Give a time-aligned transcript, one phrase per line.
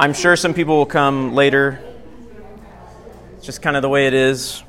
[0.00, 1.78] I'm sure some people will come later.
[3.36, 4.64] It's just kind of the way it is.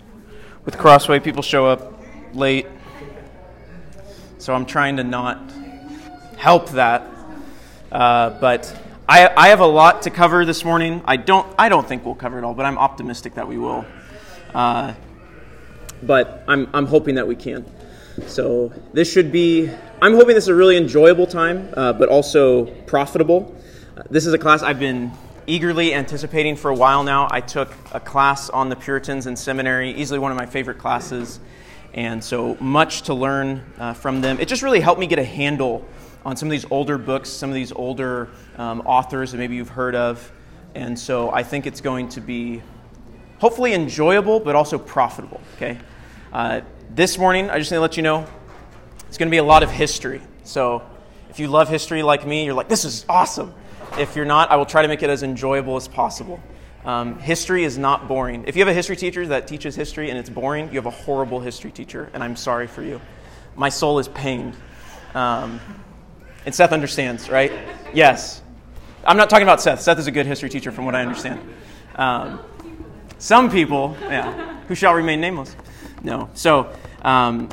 [0.66, 1.94] With Crossway, people show up
[2.36, 2.68] late.
[4.38, 5.52] So I'm trying to not
[6.38, 7.10] help that.
[7.92, 11.02] Uh, but I, I have a lot to cover this morning.
[11.06, 13.84] I don't, I don't think we'll cover it all, but I'm optimistic that we will.
[14.54, 14.94] Uh,
[16.04, 17.66] but I'm, I'm hoping that we can.
[18.28, 19.72] So this should be,
[20.04, 23.56] I'm hoping this is a really enjoyable time, uh, but also profitable.
[24.10, 25.14] This is a class I've been
[25.48, 27.30] eagerly anticipating for a while now.
[27.32, 31.40] I took a class on the Puritans in seminary, easily one of my favorite classes,
[31.94, 34.38] and so much to learn uh, from them.
[34.42, 35.86] It just really helped me get a handle
[36.26, 39.70] on some of these older books, some of these older um, authors that maybe you've
[39.70, 40.30] heard of,
[40.74, 42.62] and so I think it's going to be
[43.40, 45.40] hopefully enjoyable, but also profitable.
[45.56, 45.78] Okay.
[46.34, 46.62] Uh,
[46.94, 48.28] this morning, I just need to let you know
[49.08, 50.22] it's going to be a lot of history.
[50.44, 50.82] So
[51.30, 53.54] if you love history like me, you're like, this is awesome.
[53.98, 56.42] If you're not, I will try to make it as enjoyable as possible.
[56.84, 58.44] Um, history is not boring.
[58.46, 60.92] If you have a history teacher that teaches history and it's boring, you have a
[60.92, 63.00] horrible history teacher, and I'm sorry for you.
[63.56, 64.56] My soul is pained.
[65.14, 65.62] Um,
[66.46, 67.54] and Seth understands, right?
[67.94, 68.42] Yes.
[69.06, 69.80] I'm not talking about Seth.
[69.82, 71.40] Seth is a good history teacher, from what I understand.
[71.96, 72.42] Um,
[73.18, 75.56] some people, yeah, who shall remain nameless.
[76.04, 76.30] No.
[76.34, 76.70] So,
[77.02, 77.48] um,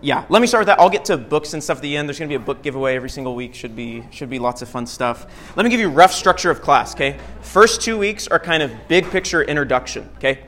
[0.00, 0.78] yeah, let me start with that.
[0.78, 2.08] I'll get to books and stuff at the end.
[2.08, 3.54] There's going to be a book giveaway every single week.
[3.54, 5.26] Should be should be lots of fun stuff.
[5.56, 6.94] Let me give you rough structure of class.
[6.94, 10.08] Okay, first two weeks are kind of big picture introduction.
[10.18, 10.44] Okay,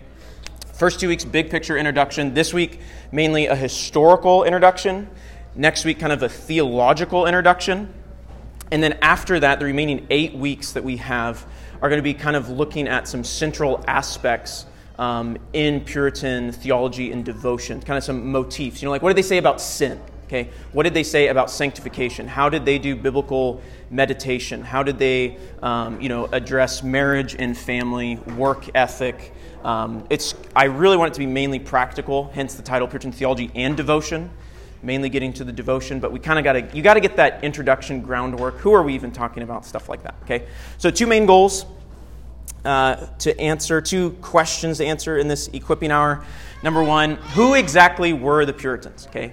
[0.73, 2.33] first two weeks big picture introduction.
[2.33, 5.09] This week mainly a historical introduction.
[5.57, 7.93] Next week kind of a theological introduction,
[8.71, 11.45] and then after that, the remaining eight weeks that we have
[11.83, 14.67] are going to be kind of looking at some central aspects
[15.01, 18.83] um, in Puritan theology and devotion, kind of some motifs.
[18.83, 19.99] You know, like what did they say about sin?
[20.25, 22.29] Okay, what did they say about sanctification?
[22.29, 24.63] How did they do biblical meditation?
[24.63, 29.33] How did they, um, you know, address marriage and family, work ethic?
[29.65, 33.51] Um, it's I really want it to be mainly practical, hence the title Puritan theology
[33.55, 34.31] and devotion.
[34.83, 37.17] Mainly getting to the devotion, but we kind of got to you got to get
[37.17, 38.59] that introduction groundwork.
[38.59, 39.65] Who are we even talking about?
[39.65, 40.15] Stuff like that.
[40.25, 40.47] Okay,
[40.79, 41.65] so two main goals
[42.65, 46.25] uh, to answer, two questions to answer in this equipping hour.
[46.63, 49.07] Number one, who exactly were the Puritans?
[49.07, 49.33] Okay,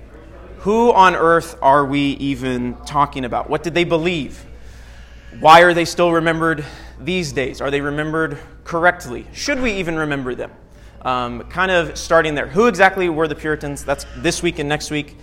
[0.60, 3.50] who on earth are we even talking about?
[3.50, 4.46] What did they believe?
[5.40, 6.66] Why are they still remembered
[7.00, 7.62] these days?
[7.62, 9.28] Are they remembered correctly?
[9.34, 10.52] Should we even remember them?
[11.02, 12.48] Um, kind of starting there.
[12.48, 13.84] Who exactly were the Puritans?
[13.84, 15.16] That's this week and next week,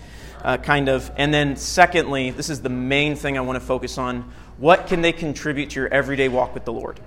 [0.43, 1.11] uh, kind of.
[1.17, 4.31] And then, secondly, this is the main thing I want to focus on.
[4.59, 7.01] What can they contribute to your everyday walk with the Lord?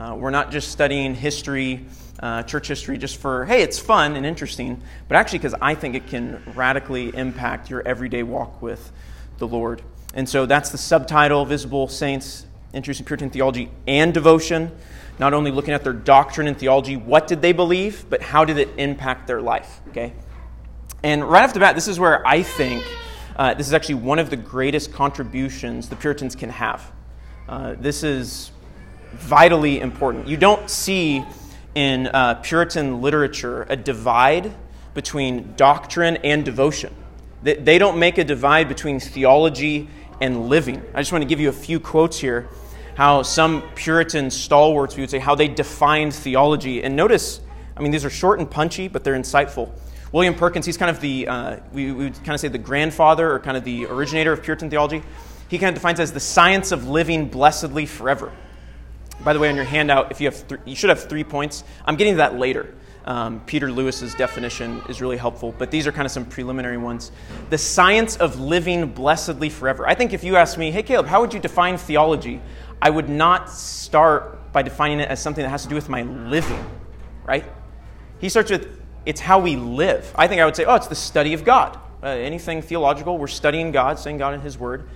[0.00, 1.84] Uh, we're not just studying history,
[2.20, 5.94] uh, church history, just for, hey, it's fun and interesting, but actually because I think
[5.94, 8.92] it can radically impact your everyday walk with
[9.36, 9.82] the Lord.
[10.14, 14.72] And so that's the subtitle Visible Saints, Introducing Puritan Theology and Devotion.
[15.18, 18.56] Not only looking at their doctrine and theology, what did they believe, but how did
[18.56, 20.14] it impact their life, okay?
[21.02, 22.82] And right off the bat, this is where I think
[23.36, 26.90] uh, this is actually one of the greatest contributions the Puritans can have.
[27.46, 28.50] Uh, this is
[29.12, 30.28] vitally important.
[30.28, 31.24] You don't see
[31.74, 34.52] in uh, Puritan literature a divide
[34.94, 36.94] between doctrine and devotion.
[37.42, 39.88] They, they don't make a divide between theology
[40.20, 40.82] and living.
[40.94, 42.48] I just want to give you a few quotes here
[42.94, 46.82] how some Puritan stalwarts, we would say, how they defined theology.
[46.82, 47.40] And notice,
[47.76, 49.70] I mean, these are short and punchy, but they're insightful.
[50.12, 53.32] William Perkins, he's kind of the, uh, we, we would kind of say the grandfather
[53.32, 55.02] or kind of the originator of Puritan theology.
[55.48, 58.32] He kind of defines as the science of living blessedly forever.
[59.24, 61.64] By the way, on your handout, if you have, th- you should have three points.
[61.84, 62.74] I'm getting to that later.
[63.04, 67.12] Um, Peter Lewis's definition is really helpful, but these are kind of some preliminary ones.
[67.48, 69.88] The science of living blessedly forever.
[69.88, 72.40] I think if you ask me, hey Caleb, how would you define theology?
[72.80, 76.02] I would not start by defining it as something that has to do with my
[76.02, 76.64] living,
[77.24, 77.44] right?
[78.20, 80.12] He starts with it's how we live.
[80.14, 81.78] I think I would say, oh, it's the study of God.
[82.02, 84.88] Uh, anything theological, we're studying God, saying God in His Word.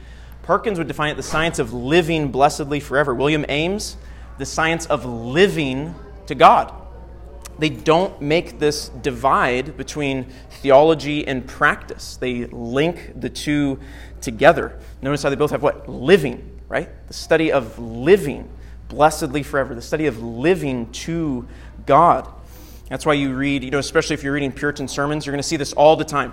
[0.43, 3.15] Perkins would define it the science of living blessedly forever.
[3.15, 3.97] William Ames,
[4.39, 5.95] the science of living
[6.27, 6.73] to God.
[7.59, 12.17] They don't make this divide between theology and practice.
[12.17, 13.79] They link the two
[14.21, 14.79] together.
[15.03, 15.89] Notice how they both have what?
[15.89, 16.89] Living, right?
[17.07, 18.49] The study of living
[18.89, 21.47] blessedly forever, the study of living to
[21.87, 22.29] God.
[22.89, 25.49] That's why you read, you know, especially if you're reading Puritan sermons, you're going to
[25.49, 26.33] see this all the time.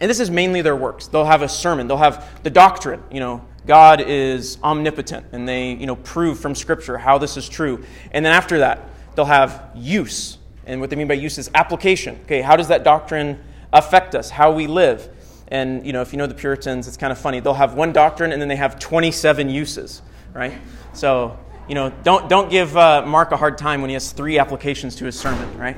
[0.00, 1.06] And this is mainly their works.
[1.06, 5.72] They'll have a sermon, they'll have the doctrine, you know, God is omnipotent, and they
[5.72, 7.84] you know, prove from Scripture how this is true.
[8.10, 10.38] And then after that, they'll have use.
[10.66, 12.18] And what they mean by use is application.
[12.24, 13.42] Okay, how does that doctrine
[13.72, 15.08] affect us, how we live?
[15.48, 17.40] And you know, if you know the Puritans, it's kind of funny.
[17.40, 20.54] They'll have one doctrine and then they have 27 uses, right?
[20.92, 21.38] So
[21.68, 24.96] you know, don't, don't give uh, Mark a hard time when he has three applications
[24.96, 25.76] to his sermon, right?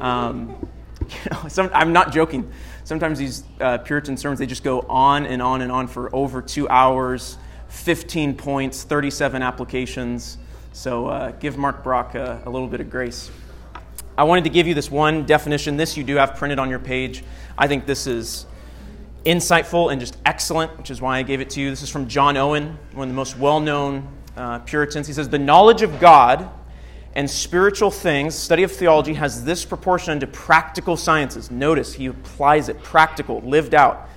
[0.00, 0.56] Um,
[1.00, 2.50] you know, some, I'm not joking.
[2.84, 6.42] Sometimes these uh, Puritan sermons, they just go on and on and on for over
[6.42, 7.38] two hours,
[7.68, 10.36] 15 points, 37 applications.
[10.72, 13.30] So uh, give Mark Brock a, a little bit of grace.
[14.18, 15.78] I wanted to give you this one definition.
[15.78, 17.24] This you do have printed on your page.
[17.56, 18.44] I think this is
[19.24, 21.70] insightful and just excellent, which is why I gave it to you.
[21.70, 25.06] This is from John Owen, one of the most well known uh, Puritans.
[25.06, 26.50] He says, The knowledge of God
[27.14, 31.50] and spiritual things, study of theology, has this proportion unto practical sciences.
[31.50, 34.08] Notice he applies it practical, lived out.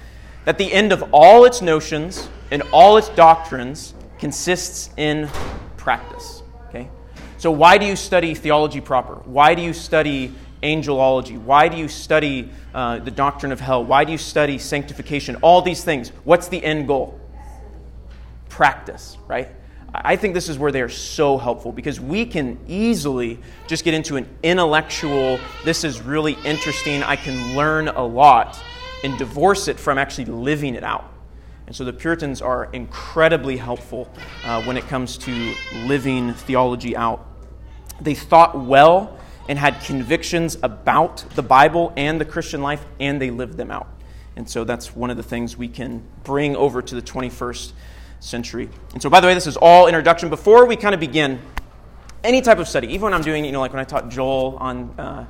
[0.45, 5.29] That the end of all its notions and all its doctrines consists in
[5.75, 6.41] practice.
[6.69, 6.89] Okay?
[7.37, 9.15] So, why do you study theology proper?
[9.25, 10.33] Why do you study
[10.63, 11.39] angelology?
[11.39, 13.83] Why do you study uh, the doctrine of hell?
[13.85, 15.35] Why do you study sanctification?
[15.37, 16.09] All these things.
[16.23, 17.19] What's the end goal?
[18.49, 19.49] Practice, right?
[20.03, 23.93] I think this is where they are so helpful because we can easily just get
[23.93, 28.61] into an intellectual, this is really interesting, I can learn a lot,
[29.03, 31.11] and divorce it from actually living it out.
[31.65, 34.09] And so the Puritans are incredibly helpful
[34.45, 35.53] uh, when it comes to
[35.85, 37.25] living theology out.
[37.99, 39.17] They thought well
[39.49, 43.87] and had convictions about the Bible and the Christian life, and they lived them out.
[44.35, 47.71] And so that's one of the things we can bring over to the 21st
[48.19, 48.69] century.
[48.93, 50.29] And so, by the way, this is all introduction.
[50.29, 51.39] Before we kind of begin
[52.23, 54.57] any type of study, even when I'm doing, you know, like when I taught Joel
[54.59, 55.25] on uh,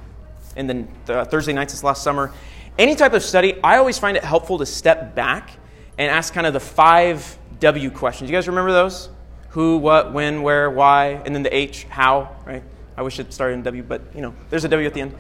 [0.56, 2.34] in the, the Thursday nights this last summer,
[2.78, 5.52] any type of study, I always find it helpful to step back
[5.98, 8.30] and ask kind of the five W questions.
[8.30, 9.10] You guys remember those?
[9.50, 12.64] Who, what, when, where, why, and then the H, how, right?
[12.96, 15.16] I wish it started in W, but you know, there's a W at the end.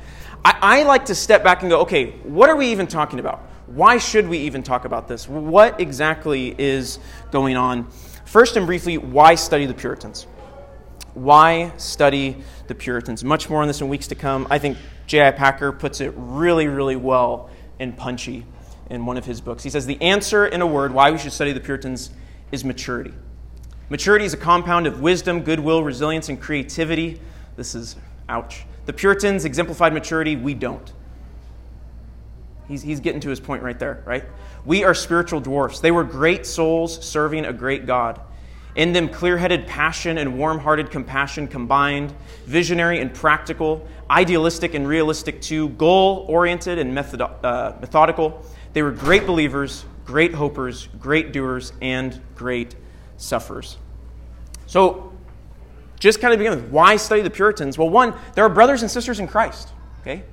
[0.45, 3.41] I, I like to step back and go, okay, what are we even talking about?
[3.67, 5.27] Why should we even talk about this?
[5.27, 6.99] What exactly is
[7.31, 7.89] going on?
[8.25, 10.25] First and briefly, why study the Puritans?
[11.13, 12.37] Why study
[12.67, 13.25] the Puritans?
[13.25, 14.47] Much more on this in weeks to come.
[14.49, 15.31] I think J.I.
[15.31, 17.49] Packer puts it really, really well
[17.79, 18.45] and punchy
[18.89, 19.63] in one of his books.
[19.63, 22.11] He says, The answer, in a word, why we should study the Puritans
[22.53, 23.13] is maturity.
[23.89, 27.19] Maturity is a compound of wisdom, goodwill, resilience, and creativity.
[27.57, 27.97] This is
[28.29, 28.65] ouch.
[28.85, 30.93] The Puritans exemplified maturity, we don't.
[32.67, 34.25] He's, he's getting to his point right there, right?
[34.65, 35.79] We are spiritual dwarfs.
[35.79, 38.19] They were great souls serving a great God.
[38.75, 42.13] In them, clear headed passion and warm hearted compassion combined,
[42.45, 48.45] visionary and practical, idealistic and realistic too, goal oriented and method, uh, methodical.
[48.73, 52.75] They were great believers, great hopers, great doers, and great
[53.17, 53.77] sufferers.
[54.67, 55.11] So,
[55.99, 57.77] just kind of begin with why study the Puritans?
[57.77, 59.69] Well, one, there are brothers and sisters in Christ,
[60.01, 60.23] okay?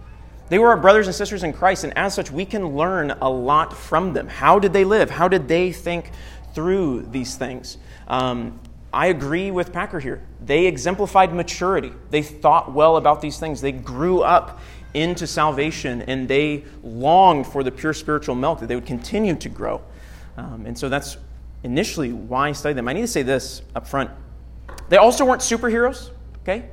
[0.54, 3.28] They were our brothers and sisters in Christ, and as such, we can learn a
[3.28, 4.28] lot from them.
[4.28, 5.10] How did they live?
[5.10, 6.12] How did they think
[6.54, 7.76] through these things?
[8.06, 8.60] Um,
[8.92, 10.22] I agree with Packer here.
[10.46, 11.92] They exemplified maturity.
[12.10, 13.60] They thought well about these things.
[13.60, 14.60] They grew up
[14.94, 19.48] into salvation and they longed for the pure spiritual milk that they would continue to
[19.48, 19.82] grow.
[20.36, 21.16] Um, and so that's
[21.64, 22.86] initially why I studied them.
[22.86, 24.08] I need to say this up front.
[24.88, 26.10] They also weren't superheroes,
[26.42, 26.68] okay?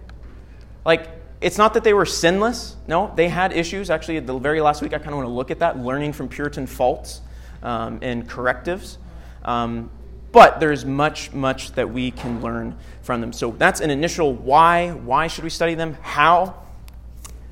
[0.86, 2.76] Like, it's not that they were sinless.
[2.88, 3.90] No, they had issues.
[3.90, 6.30] Actually, the very last week, I kind of want to look at that, learning from
[6.30, 7.22] Puritan faults
[7.64, 9.00] um, and correctives.
[9.44, 9.90] Um,
[10.32, 13.34] but there's much, much that we can learn from them.
[13.34, 14.92] So that's an initial why.
[14.92, 15.98] Why should we study them?
[16.02, 16.62] How?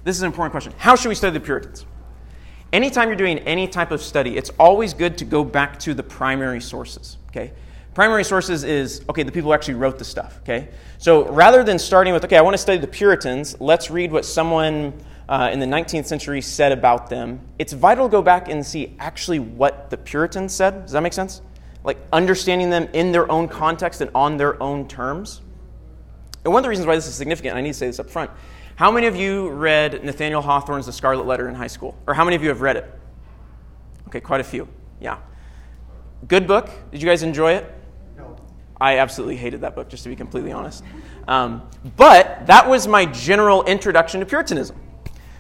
[0.04, 0.74] This is an important question.
[0.78, 1.86] How should we study the Puritans?
[2.72, 6.04] Anytime you're doing any type of study, it's always good to go back to the
[6.04, 7.18] primary sources.
[7.30, 7.52] Okay?
[8.00, 10.70] Primary sources is, okay, the people who actually wrote the stuff, okay?
[11.00, 14.24] So rather than starting with, okay, I want to study the Puritans, let's read what
[14.24, 14.94] someone
[15.28, 17.42] uh, in the 19th century said about them.
[17.58, 20.84] It's vital to go back and see actually what the Puritans said.
[20.84, 21.42] Does that make sense?
[21.84, 25.42] Like understanding them in their own context and on their own terms.
[26.46, 28.10] And one of the reasons why this is significant, I need to say this up
[28.10, 28.32] front.
[28.78, 31.98] How many of you read Nathaniel Hawthorne's The Scarlet Letter in high school?
[32.08, 32.90] Or how many of you have read it?
[34.08, 34.70] Okay, quite a few.
[35.02, 35.18] Yeah.
[36.30, 36.70] Good book.
[36.92, 37.76] Did you guys enjoy it?
[38.82, 40.84] I absolutely hated that book, just to be completely honest.
[41.28, 41.64] Um,
[41.98, 44.78] but that was my general introduction to Puritanism.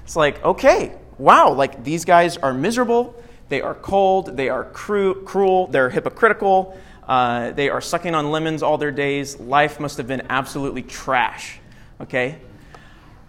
[0.03, 3.15] It's like, okay, wow, like these guys are miserable,
[3.47, 6.77] they are cold, they are cru- cruel, they're hypocritical,
[7.07, 9.39] uh, they are sucking on lemons all their days.
[9.39, 11.59] Life must have been absolutely trash,
[12.01, 12.39] okay?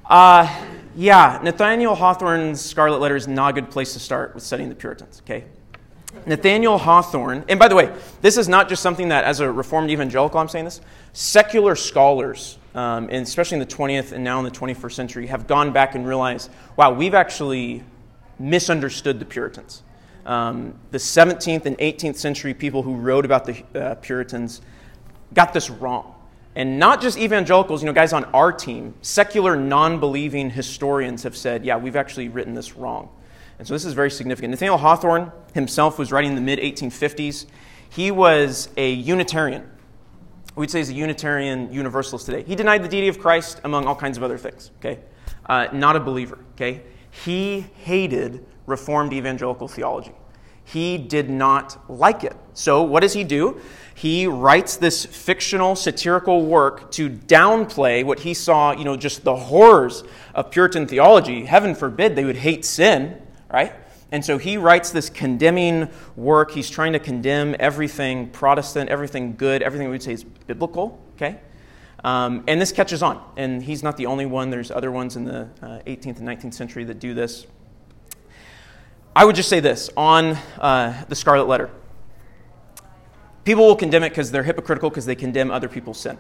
[0.05, 0.53] Uh,
[0.97, 4.75] yeah, Nathaniel Hawthorne's Scarlet Letter is not a good place to start with studying the
[4.75, 5.45] Puritans, okay?
[6.27, 9.91] Nathaniel Hawthorne, and by the way, this is not just something that, as a Reformed
[9.91, 10.81] evangelical, I'm saying this,
[11.13, 15.47] secular scholars, um, and especially in the 20th and now in the 21st century, have
[15.47, 17.85] gone back and realized wow, we've actually
[18.39, 19.83] misunderstood the Puritans.
[20.27, 24.61] Um, the 17th and 18th century people who wrote about the uh, Puritans
[25.33, 26.15] got this wrong.
[26.57, 31.37] And not just evangelicals, you know, guys on our team, secular, non believing historians have
[31.37, 33.09] said, yeah, we've actually written this wrong.
[33.61, 34.53] And so this is very significant.
[34.53, 37.45] Nathaniel Hawthorne himself was writing in the mid 1850s.
[37.91, 39.69] He was a Unitarian.
[40.57, 42.43] We'd say he's a Unitarian Universalist today.
[42.43, 45.01] He denied the deity of Christ, among all kinds of other things, okay?
[45.45, 46.85] Uh, not a believer, okay?
[47.11, 50.13] He hated Reformed evangelical theology.
[50.65, 52.37] He did not like it.
[52.55, 53.61] So, what does he do?
[54.01, 59.37] he writes this fictional satirical work to downplay what he saw, you know, just the
[59.37, 61.45] horrors of Puritan theology.
[61.45, 63.21] Heaven forbid they would hate sin,
[63.53, 63.73] right?
[64.13, 66.51] And so he writes this condemning work.
[66.51, 71.41] He's trying to condemn everything Protestant, everything good, everything we would say is biblical, okay?
[72.03, 73.23] Um, and this catches on.
[73.37, 74.51] And he's not the only one.
[74.51, 77.47] There's other ones in the uh, 18th and 19th century that do this.
[79.15, 81.71] I would just say this on uh, the Scarlet Letter.
[83.45, 86.19] People will condemn it because they're hypocritical because they condemn other people's sin.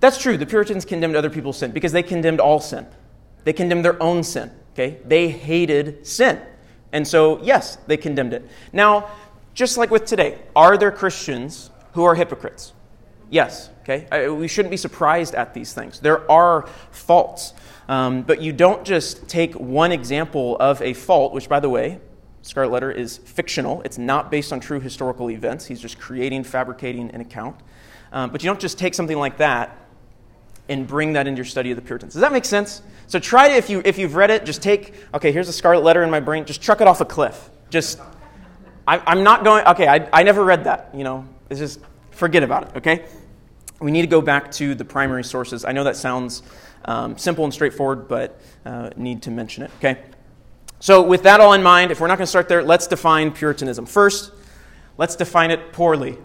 [0.00, 0.36] That's true.
[0.36, 2.86] The Puritans condemned other people's sin because they condemned all sin.
[3.44, 4.50] They condemned their own sin.
[4.72, 4.98] Okay?
[5.04, 6.40] They hated sin.
[6.92, 8.48] And so, yes, they condemned it.
[8.72, 9.10] Now,
[9.54, 12.72] just like with today, are there Christians who are hypocrites?
[13.30, 13.70] Yes.
[13.82, 14.28] Okay?
[14.28, 16.00] We shouldn't be surprised at these things.
[16.00, 17.54] There are faults.
[17.88, 22.00] Um, but you don't just take one example of a fault, which, by the way,
[22.42, 23.82] Scarlet Letter is fictional.
[23.82, 25.66] It's not based on true historical events.
[25.66, 27.56] He's just creating, fabricating an account.
[28.12, 29.76] Um, but you don't just take something like that
[30.68, 32.12] and bring that into your study of the Puritans.
[32.12, 32.82] Does that make sense?
[33.06, 35.84] So try to, if, you, if you've read it, just take, okay, here's a Scarlet
[35.84, 37.50] Letter in my brain, just chuck it off a cliff.
[37.70, 38.00] Just,
[38.86, 42.42] I, I'm not going, okay, I, I never read that, you know, it's just, forget
[42.42, 43.06] about it, okay?
[43.80, 45.64] We need to go back to the primary sources.
[45.64, 46.42] I know that sounds
[46.86, 50.02] um, simple and straightforward, but uh, need to mention it, okay?
[50.78, 53.32] So, with that all in mind, if we're not going to start there, let's define
[53.32, 53.86] Puritanism.
[53.86, 54.32] First,
[54.98, 56.18] let's define it poorly.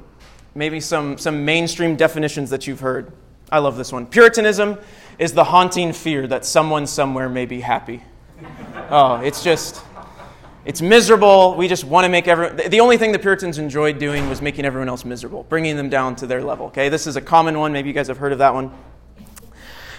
[0.56, 3.14] Maybe some, some mainstream definitions that you've heard.
[3.52, 4.06] I love this one.
[4.06, 4.78] Puritanism
[5.22, 8.02] is the haunting fear that someone somewhere may be happy.
[8.90, 9.80] Oh, it's just,
[10.66, 11.54] it's miserable.
[11.56, 14.66] We just want to make everyone, the only thing the Puritans enjoyed doing was making
[14.66, 16.66] everyone else miserable, bringing them down to their level.
[16.68, 17.72] Okay, this is a common one.
[17.72, 18.72] Maybe you guys have heard of that one.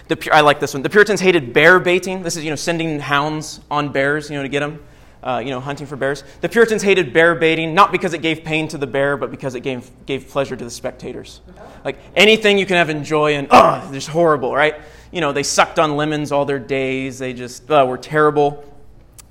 [0.09, 0.83] The, I like this one.
[0.83, 2.25] The Puritans hated bear baiting.
[2.25, 4.83] This is, you know, sending hounds on bears, you know, to get them,
[5.23, 6.25] uh, you know, hunting for bears.
[6.41, 9.55] The Puritans hated bear baiting, not because it gave pain to the bear, but because
[9.55, 11.41] it gave, gave pleasure to the spectators.
[11.85, 14.81] Like anything you can have enjoy and, oh, just horrible, right?
[15.13, 17.19] You know, they sucked on lemons all their days.
[17.19, 18.65] They just uh, were terrible.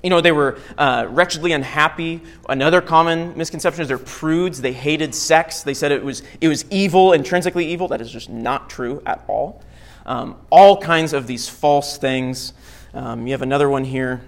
[0.02, 2.22] You know, they were uh, wretchedly unhappy.
[2.48, 4.60] Another common misconception is they're prudes.
[4.60, 5.62] They hated sex.
[5.62, 7.88] They said it was, it was evil, intrinsically evil.
[7.88, 9.62] That is just not true at all.
[10.06, 12.52] Um, all kinds of these false things.
[12.94, 14.22] Um, you have another one here.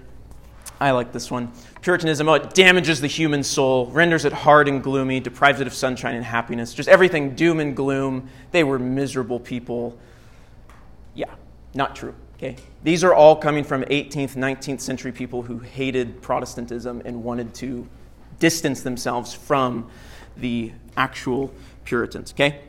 [0.79, 1.51] I like this one.
[1.81, 5.73] Puritanism, oh, it damages the human soul, renders it hard and gloomy, deprives it of
[5.73, 6.73] sunshine and happiness.
[6.73, 8.29] Just everything doom and gloom.
[8.51, 9.97] They were miserable people.
[11.75, 12.15] Not true.
[12.37, 12.55] Okay?
[12.83, 17.87] These are all coming from 18th, 19th century people who hated Protestantism and wanted to
[18.39, 19.89] distance themselves from
[20.37, 21.53] the actual
[21.83, 22.33] Puritans.
[22.33, 22.61] Okay?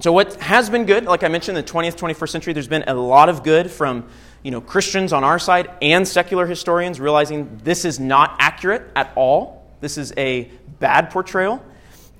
[0.00, 2.94] So what has been good, like I mentioned, the 20th, 21st century, there's been a
[2.94, 4.08] lot of good from
[4.42, 9.12] you know, Christians on our side and secular historians realizing this is not accurate at
[9.14, 9.70] all.
[9.80, 11.62] This is a bad portrayal.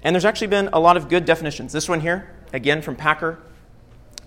[0.03, 1.73] And there's actually been a lot of good definitions.
[1.73, 3.39] This one here, again from Packer.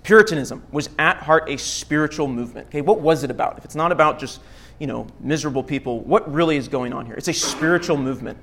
[0.04, 2.68] Puritanism was at heart a spiritual movement.
[2.68, 3.58] Okay, what was it about?
[3.58, 4.42] If it's not about just,
[4.78, 7.16] you know, miserable people, what really is going on here?
[7.16, 8.38] It's a spiritual movement.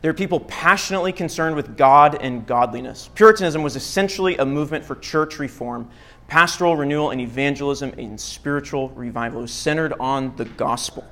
[0.00, 3.10] There are people passionately concerned with God and godliness.
[3.14, 5.88] Puritanism was essentially a movement for church reform,
[6.28, 9.40] pastoral renewal, and evangelism and spiritual revival.
[9.40, 11.04] It was centered on the gospel.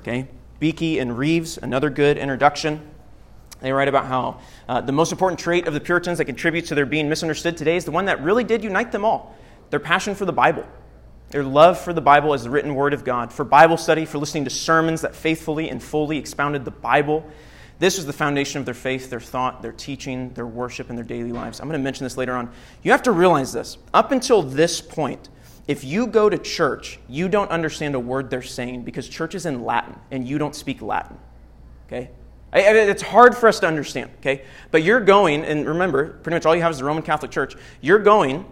[0.00, 0.28] Okay?
[0.58, 2.82] Beeke and Reeves, another good introduction.
[3.60, 6.74] They write about how uh, the most important trait of the Puritans that contributes to
[6.74, 9.34] their being misunderstood today is the one that really did unite them all
[9.70, 10.66] their passion for the Bible.
[11.30, 14.18] Their love for the Bible as the written word of God, for Bible study, for
[14.18, 17.28] listening to sermons that faithfully and fully expounded the Bible,
[17.80, 21.04] this was the foundation of their faith, their thought, their teaching, their worship, and their
[21.04, 21.58] daily lives.
[21.60, 22.50] I'm going to mention this later on.
[22.84, 23.78] You have to realize this.
[23.92, 25.28] Up until this point,
[25.66, 29.44] if you go to church, you don't understand a word they're saying because church is
[29.44, 31.18] in Latin and you don't speak Latin.
[31.88, 32.10] Okay?
[32.52, 34.44] It's hard for us to understand, okay?
[34.70, 37.56] But you're going, and remember, pretty much all you have is the Roman Catholic Church.
[37.80, 38.46] You're going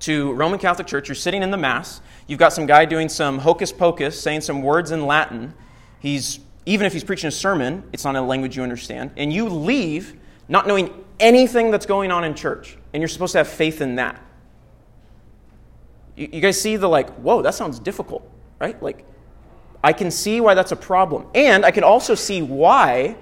[0.00, 3.38] to Roman Catholic Church, you're sitting in the Mass, you've got some guy doing some
[3.38, 5.54] hocus pocus, saying some words in Latin.
[5.98, 9.48] He's even if he's preaching a sermon, it's not a language you understand, and you
[9.48, 10.16] leave
[10.48, 13.94] not knowing anything that's going on in church, and you're supposed to have faith in
[13.96, 14.20] that.
[16.16, 18.28] You, you guys see the like, whoa, that sounds difficult,
[18.60, 18.80] right?
[18.82, 19.04] Like,
[19.82, 21.26] I can see why that's a problem.
[21.34, 23.16] And I can also see why,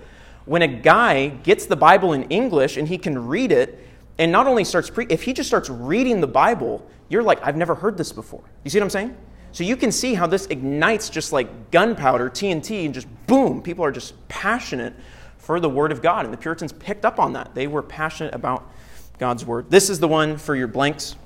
[0.46, 3.83] when a guy gets the Bible in English and he can read it,
[4.18, 7.56] and not only starts pre- if he just starts reading the Bible, you're like, I've
[7.56, 8.42] never heard this before.
[8.62, 9.16] You see what I'm saying?
[9.52, 13.84] So you can see how this ignites just like gunpowder, TNT, and just boom, people
[13.84, 14.94] are just passionate
[15.38, 16.24] for the Word of God.
[16.24, 17.54] And the Puritans picked up on that.
[17.54, 18.68] They were passionate about
[19.18, 19.70] God's Word.
[19.70, 21.16] This is the one for your blanks.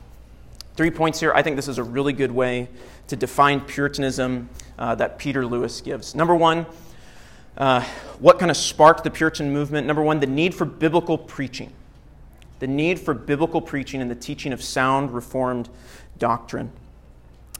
[0.76, 1.32] Three points here.
[1.34, 2.68] I think this is a really good way
[3.08, 6.14] to define Puritanism uh, that Peter Lewis gives.
[6.14, 6.66] Number one,
[7.56, 7.80] uh,
[8.18, 9.86] what kind of sparked the Puritan movement?
[9.86, 11.72] Number one, the need for biblical preaching.
[12.58, 15.68] The need for biblical preaching and the teaching of sound Reformed
[16.18, 16.72] doctrine.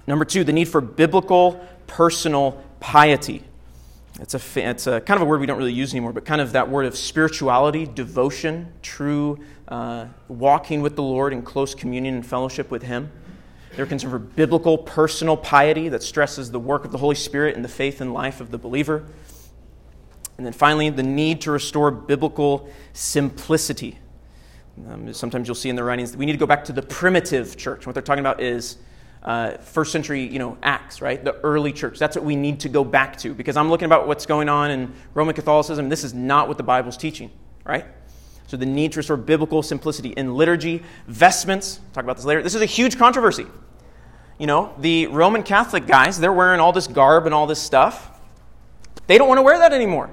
[0.06, 3.44] Number two, the need for biblical personal piety.
[4.20, 6.40] It's a, it's a kind of a word we don't really use anymore, but kind
[6.40, 9.38] of that word of spirituality, devotion, true
[9.68, 13.12] uh, walking with the Lord in close communion and fellowship with Him.
[13.76, 17.64] They're concerned for biblical personal piety that stresses the work of the Holy Spirit and
[17.64, 19.04] the faith and life of the believer.
[20.36, 23.98] And then finally, the need to restore biblical simplicity.
[24.88, 26.82] Um, sometimes you'll see in the writings that we need to go back to the
[26.82, 27.86] primitive church.
[27.86, 28.78] What they're talking about is
[29.22, 31.22] uh, first century, you know, Acts, right?
[31.22, 31.98] The early church.
[31.98, 34.70] That's what we need to go back to because I'm looking about what's going on
[34.70, 35.88] in Roman Catholicism.
[35.88, 37.30] This is not what the Bible's teaching,
[37.64, 37.84] right?
[38.46, 41.80] So the need to restore biblical simplicity in liturgy, vestments.
[41.92, 42.42] Talk about this later.
[42.42, 43.46] This is a huge controversy.
[44.38, 48.18] You know, the Roman Catholic guys, they're wearing all this garb and all this stuff.
[49.06, 50.10] They don't want to wear that anymore.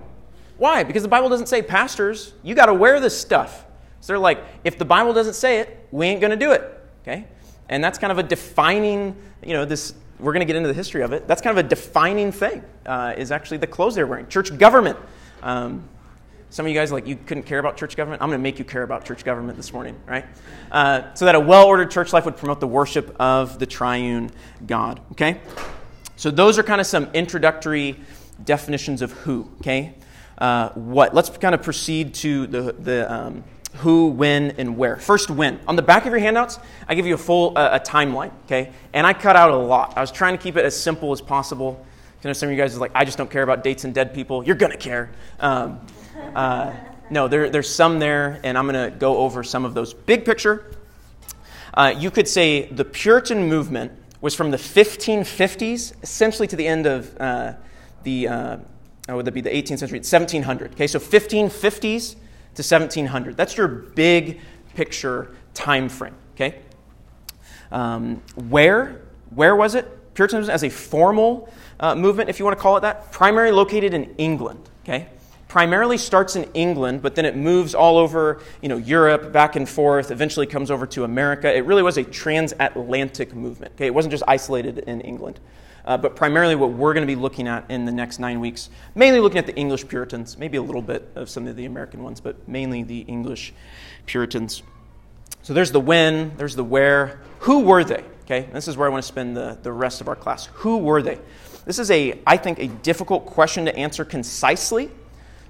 [0.57, 0.83] Why?
[0.83, 3.64] Because the Bible doesn't say, pastors, you got to wear this stuff.
[4.05, 6.61] So they're like, if the Bible doesn't say it, we ain't going to do it.
[7.01, 7.25] Okay?
[7.69, 10.75] And that's kind of a defining, you know, this, we're going to get into the
[10.75, 11.27] history of it.
[11.27, 14.27] That's kind of a defining thing, uh, is actually the clothes they're wearing.
[14.27, 14.99] Church government.
[15.41, 15.89] Um,
[16.51, 18.21] some of you guys, like, you couldn't care about church government.
[18.21, 20.25] I'm going to make you care about church government this morning, right?
[20.71, 24.29] Uh, so that a well ordered church life would promote the worship of the triune
[24.67, 25.41] God, okay?
[26.15, 27.99] So those are kind of some introductory
[28.43, 29.95] definitions of who, okay?
[30.37, 31.15] Uh, what?
[31.15, 33.43] Let's kind of proceed to the, the um,
[33.77, 34.97] who, when, and where.
[34.97, 35.59] First, when.
[35.67, 38.71] On the back of your handouts, I give you a full uh, a timeline, okay?
[38.93, 39.97] And I cut out a lot.
[39.97, 41.85] I was trying to keep it as simple as possible.
[42.23, 43.93] I know some of you guys are like, I just don't care about dates and
[43.93, 44.43] dead people.
[44.43, 45.11] You're going to care.
[45.39, 45.79] Um,
[46.33, 46.73] uh,
[47.11, 49.93] no, there, there's some there, and I'm going to go over some of those.
[49.93, 50.71] Big picture,
[51.75, 56.87] uh, you could say the Puritan movement was from the 1550s, essentially to the end
[56.87, 57.53] of uh,
[58.01, 58.57] the, uh,
[59.09, 59.99] would that be the 18th century?
[59.99, 60.71] 1700.
[60.71, 62.15] Okay, so 1550s
[62.55, 63.37] to 1700.
[63.37, 64.39] That's your big
[64.75, 66.15] picture time frame.
[66.35, 66.59] Okay,
[67.71, 70.13] um, where where was it?
[70.13, 73.93] Puritanism as a formal uh, movement, if you want to call it that, primarily located
[73.93, 74.69] in England.
[74.83, 75.07] Okay,
[75.47, 79.67] primarily starts in England, but then it moves all over, you know, Europe, back and
[79.67, 81.53] forth, eventually comes over to America.
[81.53, 83.73] It really was a transatlantic movement.
[83.75, 85.39] Okay, it wasn't just isolated in England.
[85.85, 88.69] Uh, but primarily what we're going to be looking at in the next nine weeks,
[88.95, 92.01] mainly looking at the English Puritans, maybe a little bit of some of the American
[92.01, 93.53] ones, but mainly the English
[94.07, 94.63] Puritans.
[95.43, 97.21] So there's the when, there's the where.
[97.41, 98.03] Who were they?
[98.25, 100.47] Okay, this is where I want to spend the, the rest of our class.
[100.53, 101.19] Who were they?
[101.65, 104.89] This is a, I think, a difficult question to answer concisely.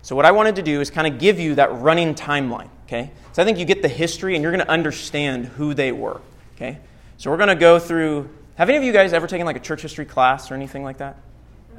[0.02, 2.70] So what I wanted to do is kind of give you that running timeline.
[2.88, 5.94] Okay, so I think you get the history and you're going to understand who they
[5.94, 6.20] were.
[6.56, 6.78] Okay,
[7.16, 9.62] so we're going to go through have any of you guys ever taken like a
[9.62, 11.18] church history class or anything like that?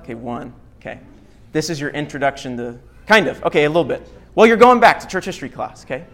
[0.00, 0.52] Okay, one.
[0.80, 1.00] Okay.
[1.52, 4.06] This is your introduction to, kind of, okay, a little bit.
[4.34, 6.04] Well, you're going back to church history class, okay?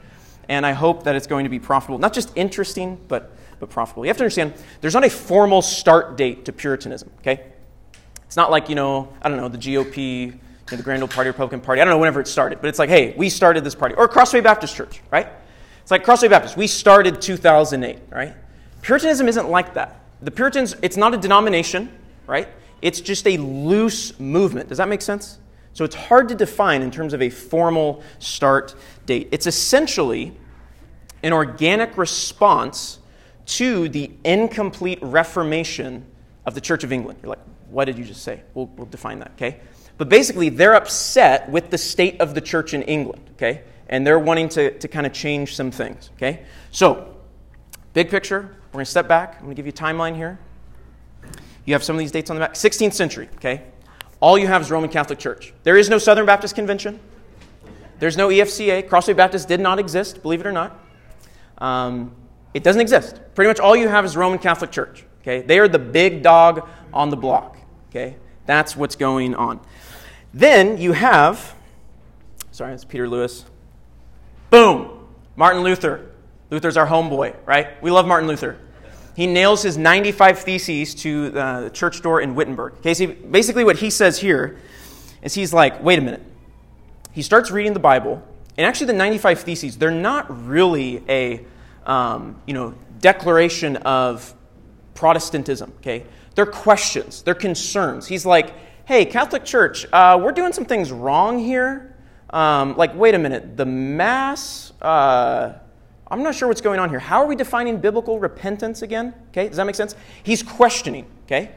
[0.48, 1.98] And I hope that it's going to be profitable.
[1.98, 4.04] Not just interesting, but, but profitable.
[4.04, 7.44] You have to understand, there's not a formal start date to Puritanism, okay?
[8.24, 11.10] It's not like, you know, I don't know, the GOP, you know, the Grand Old
[11.10, 11.80] Party, Republican Party.
[11.80, 13.94] I don't know whenever it started, but it's like, hey, we started this party.
[13.96, 15.28] Or Crossway Baptist Church, right?
[15.82, 16.56] It's like Crossway Baptist.
[16.56, 18.34] We started 2008, right?
[18.80, 20.01] Puritanism isn't like that.
[20.22, 21.90] The Puritans, it's not a denomination,
[22.26, 22.48] right?
[22.80, 24.68] It's just a loose movement.
[24.68, 25.38] Does that make sense?
[25.72, 28.74] So it's hard to define in terms of a formal start
[29.06, 29.28] date.
[29.32, 30.36] It's essentially
[31.22, 32.98] an organic response
[33.44, 36.04] to the incomplete reformation
[36.46, 37.18] of the Church of England.
[37.22, 38.42] You're like, what did you just say?
[38.54, 39.60] We'll, we'll define that, okay?
[39.98, 43.62] But basically, they're upset with the state of the church in England, okay?
[43.88, 46.44] And they're wanting to, to kind of change some things, okay?
[46.70, 47.16] So,
[47.92, 49.34] big picture, we're going to step back.
[49.34, 50.38] I'm going to give you a timeline here.
[51.66, 52.54] You have some of these dates on the back.
[52.54, 53.64] 16th century, okay?
[54.18, 55.52] All you have is Roman Catholic Church.
[55.62, 56.98] There is no Southern Baptist Convention.
[57.98, 58.88] There's no EFCA.
[58.88, 60.80] Crossway Baptist did not exist, believe it or not.
[61.58, 62.14] Um,
[62.54, 63.20] it doesn't exist.
[63.34, 65.04] Pretty much all you have is Roman Catholic Church.
[65.20, 67.58] Okay, they are the big dog on the block.
[67.90, 69.60] Okay, that's what's going on.
[70.32, 71.54] Then you have,
[72.52, 73.44] sorry, it's Peter Lewis.
[74.50, 75.06] Boom,
[75.36, 76.11] Martin Luther.
[76.52, 77.82] Luther's our homeboy, right?
[77.82, 78.58] We love Martin Luther.
[79.16, 82.74] He nails his 95 Theses to the church door in Wittenberg.
[82.74, 84.60] Okay, so basically, what he says here
[85.22, 86.22] is he's like, wait a minute.
[87.12, 88.22] He starts reading the Bible,
[88.58, 91.42] and actually, the 95 Theses, they're not really a,
[91.86, 94.34] um, you know, declaration of
[94.92, 96.04] Protestantism, okay?
[96.34, 98.06] They're questions, they're concerns.
[98.06, 98.52] He's like,
[98.84, 101.96] hey, Catholic Church, uh, we're doing some things wrong here.
[102.28, 105.54] Um, like, wait a minute, the Mass, uh,
[106.12, 106.98] I'm not sure what's going on here.
[106.98, 109.14] How are we defining biblical repentance again?
[109.30, 109.96] Okay, does that make sense?
[110.22, 111.52] He's questioning, okay?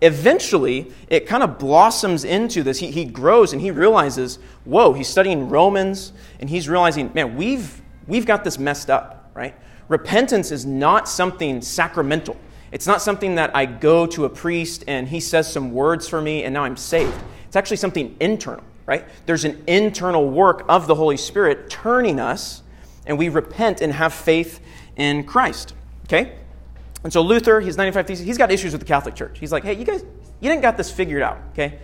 [0.00, 2.78] Eventually, it kind of blossoms into this.
[2.78, 7.82] He, he grows and he realizes, whoa, he's studying Romans and he's realizing, man, we've,
[8.06, 9.54] we've got this messed up, right?
[9.88, 12.38] Repentance is not something sacramental.
[12.72, 16.22] It's not something that I go to a priest and he says some words for
[16.22, 17.22] me and now I'm saved.
[17.46, 19.04] It's actually something internal, right?
[19.26, 22.62] There's an internal work of the Holy Spirit turning us
[23.10, 24.60] and we repent and have faith
[24.94, 26.36] in Christ, okay?
[27.02, 29.36] And so Luther, he's 95 Theses, he's got issues with the Catholic Church.
[29.40, 30.04] He's like, hey, you guys,
[30.38, 31.80] you didn't got this figured out, okay?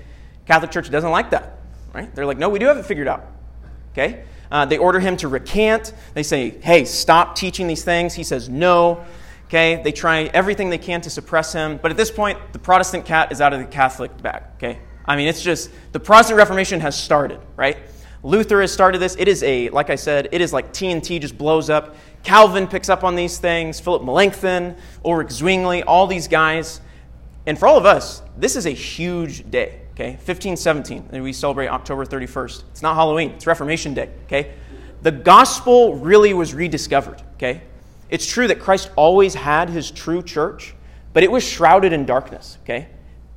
[0.47, 1.59] Catholic Church doesn't like that,
[1.93, 2.15] right?
[2.15, 3.27] They're like, no, we do have it figured out,
[3.93, 4.23] okay?
[4.53, 5.93] Uh, they order him to recant.
[6.15, 8.15] They say, hey, stop teaching these things.
[8.15, 9.05] He says, no.
[9.47, 13.05] Okay, they try everything they can to suppress him, but at this point, the Protestant
[13.05, 14.43] cat is out of the Catholic bag.
[14.57, 17.79] Okay, I mean, it's just the Protestant Reformation has started, right?
[18.27, 19.15] Luther has started this.
[19.21, 21.95] It is a, like I said, it is like TNT just blows up.
[22.25, 23.79] Calvin picks up on these things.
[23.79, 26.81] Philip Melanchthon, Ulrich Zwingli, all these guys.
[27.47, 29.83] And for all of us, this is a huge day.
[29.93, 32.65] Okay, 1517, and we celebrate October 31st.
[32.73, 34.11] It's not Halloween; it's Reformation Day.
[34.25, 34.53] Okay,
[35.03, 37.23] the gospel really was rediscovered.
[37.37, 37.63] Okay,
[38.11, 40.75] it's true that Christ always had his true church,
[41.13, 42.89] but it was shrouded in darkness, okay?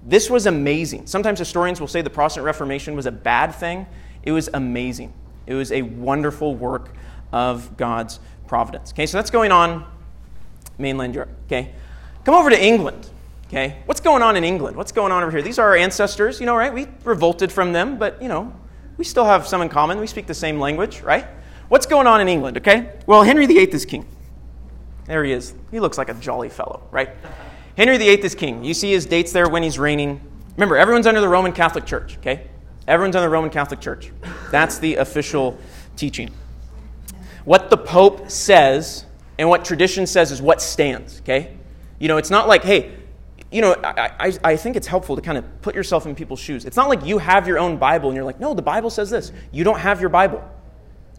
[0.04, 1.08] This was amazing.
[1.08, 3.86] Sometimes historians will say the Protestant Reformation was a bad thing.
[4.24, 5.14] It was amazing.
[5.48, 6.90] It was a wonderful work
[7.32, 8.92] of God's providence.
[8.92, 9.86] Okay, so that's going on
[10.78, 11.74] mainland Europe, okay?
[12.24, 13.10] Come over to England,
[13.48, 13.78] okay?
[13.86, 14.78] What's going on in England?
[14.78, 15.42] What's going on over here?
[15.42, 16.74] These are our ancestors, you know, right?
[16.74, 18.54] We revolted from them, but, you know,
[18.98, 20.00] we still have some in common.
[20.00, 21.26] We speak the same language, right?
[21.68, 22.94] What's going on in England, okay?
[23.06, 24.06] Well, Henry VIII is king.
[25.06, 25.54] There he is.
[25.72, 27.10] He looks like a jolly fellow, right?
[27.78, 28.64] Henry VIII is king.
[28.64, 30.22] You see his dates there when he's reigning.
[30.56, 32.48] Remember, everyone's under the Roman Catholic Church, okay?
[32.90, 34.12] Everyone's under the Roman Catholic Church.
[34.52, 35.58] That's the official
[35.96, 36.32] teaching.
[37.46, 39.06] What the Pope says
[39.38, 41.56] and what tradition says is what stands, okay?
[42.00, 42.96] You know, it's not like, hey,
[43.52, 46.40] you know, I, I, I, think it's helpful to kind of put yourself in people's
[46.40, 46.66] shoes.
[46.66, 49.10] It's not like you have your own Bible and you're like, no, the Bible says
[49.10, 49.32] this.
[49.52, 50.44] You don't have your Bible.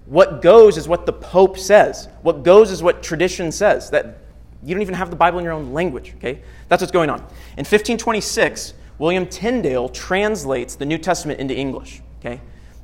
[0.07, 2.09] What goes is what the Pope says.
[2.23, 3.91] What goes is what tradition says.
[3.91, 4.19] That
[4.63, 6.43] you don't even have the Bible in your own language, okay?
[6.69, 7.21] That's what's going on.
[7.57, 12.39] In 1526, William Tyndale translates the New Testament into English, okay?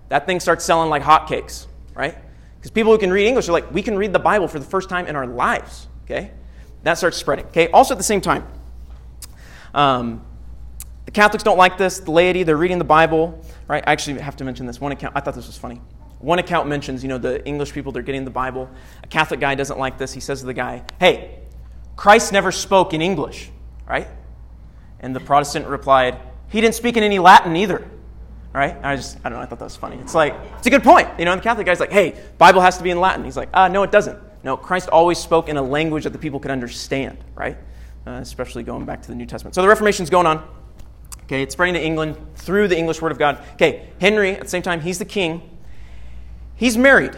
[0.09, 2.17] That thing starts selling like hotcakes, right?
[2.57, 4.65] Because people who can read English are like, we can read the Bible for the
[4.65, 6.31] first time in our lives, okay?
[6.85, 7.69] That starts spreading, okay?
[7.69, 8.49] Also at the same time,
[9.75, 10.25] um,
[11.05, 11.99] the Catholics don't like this.
[11.99, 13.85] The laity, they're reading the Bible, right?
[13.87, 15.13] I actually have to mention this one account.
[15.15, 15.83] I thought this was funny.
[16.21, 18.71] One account mentions, you know, the English people, they're getting the Bible.
[19.05, 20.15] A Catholic guy doesn't like this.
[20.15, 21.41] He says to the guy, hey,
[21.95, 23.51] Christ never spoke in English,
[23.87, 24.09] right?
[25.01, 27.89] And the Protestant replied, he didn't speak in any Latin either.
[28.53, 28.77] Right?
[28.83, 29.97] I just, I don't know, I thought that was funny.
[29.99, 31.09] It's like, it's a good point.
[31.19, 33.23] You know, and the Catholic guy's like, hey, Bible has to be in Latin.
[33.23, 34.19] He's like, uh, no, it doesn't.
[34.45, 37.59] No, Christ always spoke in a language that the people could understand, right?
[38.07, 39.55] Uh, especially going back to the New Testament.
[39.55, 40.49] So the Reformation's going on.
[41.25, 43.43] Okay, it's spreading to England through the English Word of God.
[43.55, 45.43] Okay, Henry, at the same time, he's the king.
[46.55, 47.17] He's married.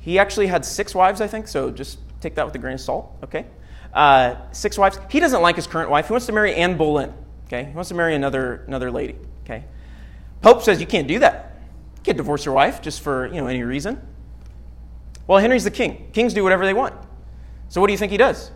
[0.00, 2.80] He actually had six wives, I think, so just take that with a grain of
[2.80, 3.46] salt, okay?
[3.92, 4.98] Uh, six wives.
[5.10, 6.06] He doesn't like his current wife.
[6.06, 7.12] He wants to marry Anne Boleyn,
[7.46, 7.64] okay?
[7.64, 9.64] He wants to marry another, another lady, okay?
[10.40, 11.60] Pope says you can't do that.
[11.96, 14.00] You can't divorce your wife just for, you know, any reason.
[15.26, 16.10] Well, Henry's the king.
[16.12, 16.94] Kings do whatever they want.
[17.68, 18.50] So what do you think he does?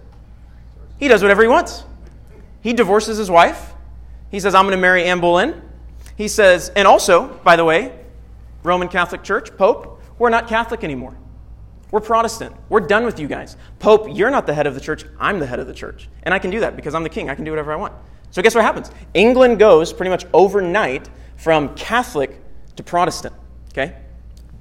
[0.98, 1.84] He does whatever he wants.
[2.62, 3.74] He divorces his wife.
[4.30, 5.62] He says, I'm going to marry Anne Boleyn.
[6.16, 7.92] He says, and also, by the way,
[8.62, 11.16] Roman Catholic Church, Pope, we're not Catholic anymore.
[11.90, 12.54] We're Protestant.
[12.68, 13.56] We're done with you guys.
[13.78, 15.04] Pope, you're not the head of the church.
[15.20, 16.08] I'm the head of the church.
[16.24, 17.30] And I can do that because I'm the king.
[17.30, 17.94] I can do whatever I want.
[18.30, 18.90] So, guess what happens?
[19.14, 22.40] England goes pretty much overnight from Catholic
[22.74, 23.34] to Protestant.
[23.70, 23.96] Okay?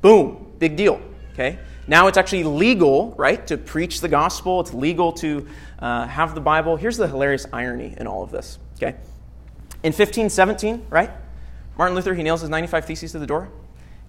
[0.02, 0.54] Boom.
[0.60, 1.02] Big deal.
[1.34, 1.60] Okay?
[1.88, 4.60] Now it's actually legal, right, to preach the gospel.
[4.60, 5.48] It's legal to
[5.80, 6.76] uh, have the Bible.
[6.76, 8.60] Here's the hilarious irony in all of this.
[8.76, 8.96] Okay?
[9.84, 11.12] In 1517, right?
[11.78, 13.50] Martin Luther, he nails his 95 Theses to the door.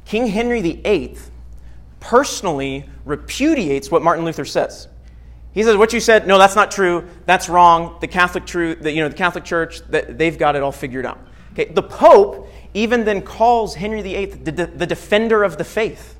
[0.05, 1.17] King Henry VIII
[2.01, 4.89] personally repudiates what Martin Luther says.
[5.53, 7.09] He says, "What you said, no, that's not true.
[7.25, 7.97] That's wrong.
[8.01, 11.19] The Catholic true, the, you know, the Catholic Church, they've got it all figured out."
[11.53, 16.15] Okay, the Pope even then calls Henry VIII the, the defender of the faith.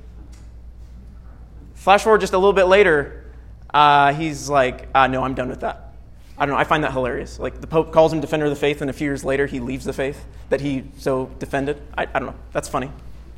[1.75, 3.31] Flash forward just a little bit later,
[3.71, 5.93] uh, he's like, uh, "No, I'm done with that."
[6.37, 6.59] I don't know.
[6.59, 7.39] I find that hilarious.
[7.39, 9.59] Like the Pope calls him defender of the faith, and a few years later, he
[9.59, 11.81] leaves the faith that he so defended.
[11.97, 12.35] I, I don't know.
[12.53, 12.91] That's funny.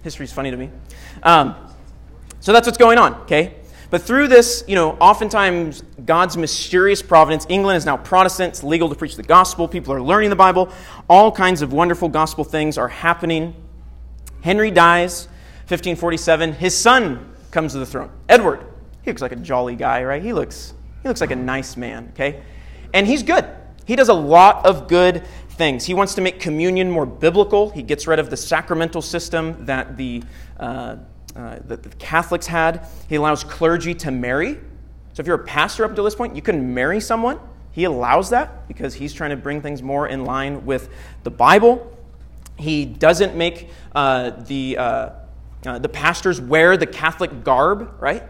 [0.04, 0.69] History's funny to me.
[1.23, 1.56] Um,
[2.39, 3.56] so that's what's going on, okay?
[3.89, 8.88] But through this, you know, oftentimes God's mysterious providence, England is now Protestant, it's legal
[8.89, 10.69] to preach the gospel, people are learning the Bible,
[11.10, 13.56] all kinds of wonderful gospel things are happening.
[14.41, 15.25] Henry dies,
[15.67, 16.54] 1547.
[16.54, 18.63] His son comes to the throne, Edward.
[19.02, 20.21] He looks like a jolly guy, right?
[20.21, 22.43] He looks, he looks like a nice man, okay?
[22.93, 23.45] And he's good.
[23.86, 25.86] He does a lot of good things.
[25.86, 27.69] He wants to make communion more biblical.
[27.71, 30.23] He gets rid of the sacramental system that the,
[30.60, 30.97] uh,
[31.39, 32.86] uh, that the Catholics had.
[33.08, 34.56] He allows clergy to marry.
[35.13, 37.39] So if you're a pastor up until this point, you can marry someone.
[37.71, 40.89] He allows that because he's trying to bring things more in line with
[41.23, 41.97] the Bible.
[42.58, 45.10] He doesn't make uh, the, uh,
[45.65, 48.23] uh, the pastors wear the Catholic garb, right?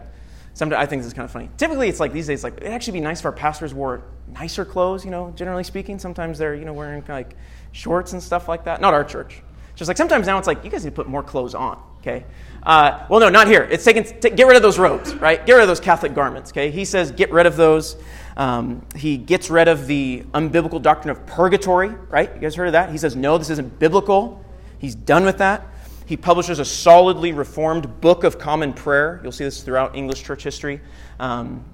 [0.54, 1.50] Sometimes I think this is kind of funny.
[1.56, 4.64] Typically, it's like these days, like it'd actually be nice if our pastors wore nicer
[4.64, 5.04] clothes.
[5.04, 7.34] You know, generally speaking, sometimes they're you know wearing like
[7.72, 8.80] shorts and stuff like that.
[8.80, 9.42] Not our church.
[9.74, 11.80] Just like sometimes now, it's like you guys need to put more clothes on.
[12.00, 12.24] Okay.
[12.62, 13.62] Uh, well, no, not here.
[13.70, 14.04] It's taken.
[14.04, 15.44] T- get rid of those robes, right?
[15.46, 16.50] Get rid of those Catholic garments.
[16.50, 16.70] Okay.
[16.70, 17.96] He says get rid of those.
[18.36, 22.34] Um, he gets rid of the unbiblical doctrine of purgatory, right?
[22.34, 22.90] You guys heard of that?
[22.90, 24.44] He says no, this isn't biblical.
[24.78, 25.66] He's done with that.
[26.06, 29.20] He publishes a solidly reformed book of common prayer.
[29.22, 30.80] You'll see this throughout English church history.
[31.20, 31.64] Um,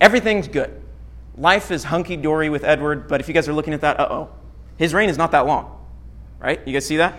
[0.00, 0.82] everything's good.
[1.36, 4.08] Life is hunky dory with Edward, but if you guys are looking at that, uh
[4.10, 4.30] oh.
[4.76, 5.86] His reign is not that long,
[6.38, 6.60] right?
[6.66, 7.14] You guys see that?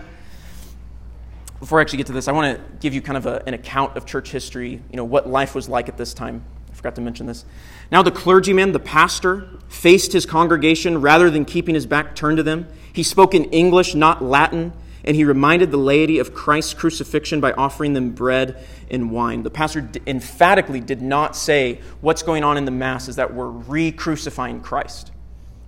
[1.60, 3.54] Before I actually get to this, I want to give you kind of a, an
[3.54, 6.42] account of church history, you know, what life was like at this time.
[6.70, 7.44] I forgot to mention this.
[7.92, 12.42] Now, the clergyman, the pastor, faced his congregation rather than keeping his back turned to
[12.42, 12.66] them.
[12.92, 14.72] He spoke in English, not Latin
[15.04, 19.42] and he reminded the laity of Christ's crucifixion by offering them bread and wine.
[19.42, 23.48] The pastor emphatically did not say what's going on in the Mass is that we're
[23.48, 25.12] re crucifying Christ.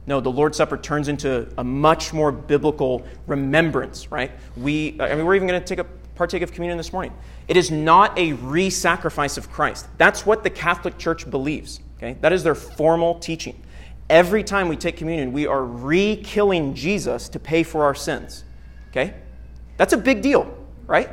[0.07, 4.33] No, the Lord's Supper turns into a much more biblical remembrance, right?
[4.57, 5.87] We, I mean, we're even going to take a
[6.17, 7.13] partake of communion this morning.
[7.49, 9.87] It is not a re sacrifice of Christ.
[9.99, 12.17] That's what the Catholic Church believes, okay?
[12.21, 13.61] That is their formal teaching.
[14.11, 18.45] Every time we take communion, we are re killing Jesus to pay for our sins,
[18.91, 19.15] okay?
[19.77, 20.53] That's a big deal,
[20.87, 21.11] right?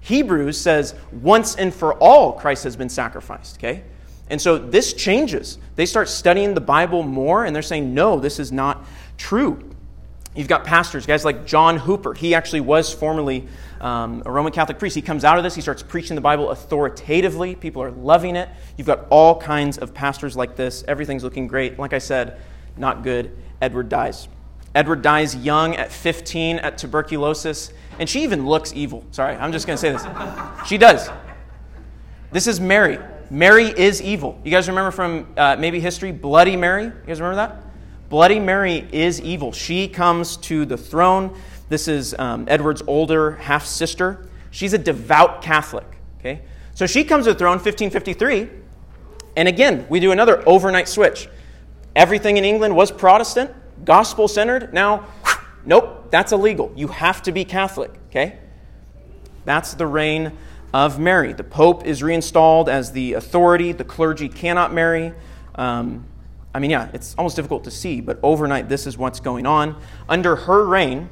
[0.00, 3.84] Hebrews says once and for all Christ has been sacrificed, okay?
[4.32, 5.58] And so this changes.
[5.76, 8.86] They start studying the Bible more and they're saying, no, this is not
[9.18, 9.70] true.
[10.34, 12.14] You've got pastors, guys like John Hooper.
[12.14, 13.46] He actually was formerly
[13.82, 14.96] um, a Roman Catholic priest.
[14.96, 17.54] He comes out of this, he starts preaching the Bible authoritatively.
[17.54, 18.48] People are loving it.
[18.78, 20.82] You've got all kinds of pastors like this.
[20.88, 21.78] Everything's looking great.
[21.78, 22.40] Like I said,
[22.78, 23.36] not good.
[23.60, 24.28] Edward dies.
[24.74, 27.70] Edward dies young at 15 at tuberculosis.
[27.98, 29.04] And she even looks evil.
[29.10, 30.06] Sorry, I'm just going to say this.
[30.66, 31.10] She does.
[32.30, 32.98] This is Mary.
[33.32, 34.38] Mary is evil.
[34.44, 36.84] You guys remember from uh, maybe history, Bloody Mary?
[36.84, 37.64] You guys remember that?
[38.10, 39.52] Bloody Mary is evil.
[39.52, 41.34] She comes to the throne.
[41.70, 44.28] This is um, Edward's older half sister.
[44.50, 45.86] She's a devout Catholic.
[46.18, 46.42] Okay,
[46.74, 48.50] so she comes to the throne 1553,
[49.38, 51.26] and again we do another overnight switch.
[51.96, 53.50] Everything in England was Protestant,
[53.86, 54.74] gospel centered.
[54.74, 55.06] Now,
[55.64, 56.70] nope, that's illegal.
[56.76, 58.36] You have to be Catholic, okay?
[59.46, 60.36] That's the reign
[60.72, 61.32] of Mary.
[61.32, 63.72] The Pope is reinstalled as the authority.
[63.72, 65.12] The clergy cannot marry.
[65.54, 66.06] Um,
[66.54, 69.80] I mean, yeah, it's almost difficult to see, but overnight, this is what's going on.
[70.08, 71.08] Under her reign,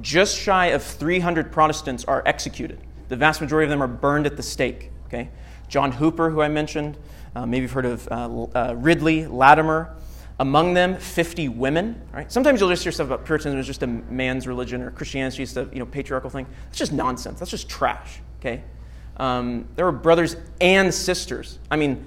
[0.00, 2.78] just shy of 300 Protestants are executed.
[3.08, 4.90] The vast majority of them are burned at the stake.
[5.06, 5.28] Okay,
[5.68, 6.96] John Hooper, who I mentioned,
[7.34, 9.94] uh, maybe you've heard of uh, uh, Ridley Latimer,
[10.38, 12.00] among them 50 women.
[12.12, 12.30] Right?
[12.30, 15.54] Sometimes you'll just hear stuff about Puritanism as just a man's religion or Christianity is
[15.54, 16.46] just a you know, patriarchal thing.
[16.66, 17.38] That's just nonsense.
[17.38, 18.20] That's just trash.
[18.40, 18.62] Okay?
[19.16, 21.58] Um, there were brothers and sisters.
[21.70, 22.04] I mean,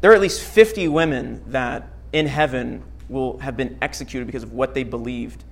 [0.00, 4.52] there are at least 50 women that in heaven will have been executed because of
[4.52, 5.44] what they believed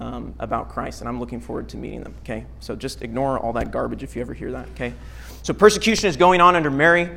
[0.00, 2.14] um, about Christ, and I'm looking forward to meeting them.
[2.20, 4.68] Okay, so just ignore all that garbage if you ever hear that.
[4.70, 4.94] Okay,
[5.42, 7.10] so persecution is going on under Mary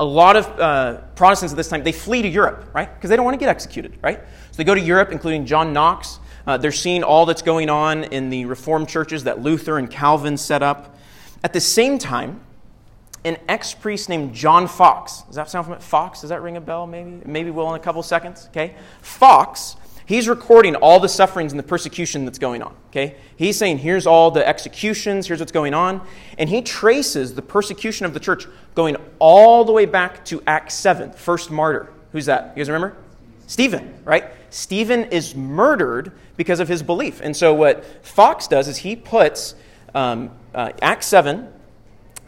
[0.00, 2.92] a lot of uh, Protestants at this time, they flee to Europe, right?
[2.94, 4.20] Because they don't want to get executed, right?
[4.50, 6.20] So they go to Europe, including John Knox.
[6.46, 10.36] Uh, they're seeing all that's going on in the Reformed churches that Luther and Calvin
[10.36, 10.96] set up.
[11.42, 12.40] At the same time,
[13.24, 15.82] an ex priest named John Foxe, does that sound familiar?
[15.82, 17.20] Foxe, does that ring a bell maybe?
[17.26, 18.76] Maybe will in a couple seconds, okay?
[19.02, 19.76] Foxe
[20.08, 22.74] He's recording all the sufferings and the persecution that's going on.
[22.86, 23.16] Okay?
[23.36, 26.00] He's saying, here's all the executions, here's what's going on.
[26.38, 30.72] And he traces the persecution of the church going all the way back to Acts
[30.76, 31.92] 7, first martyr.
[32.12, 32.54] Who's that?
[32.56, 32.96] You guys remember?
[33.48, 34.24] Stephen, right?
[34.48, 37.20] Stephen is murdered because of his belief.
[37.22, 39.56] And so what Foxe does is he puts
[39.94, 41.52] um, uh, Acts 7,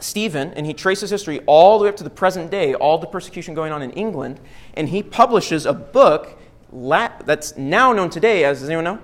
[0.00, 3.06] Stephen, and he traces history all the way up to the present day, all the
[3.06, 4.38] persecution going on in England,
[4.74, 6.36] and he publishes a book
[6.72, 8.98] that's now known today as, does anyone know?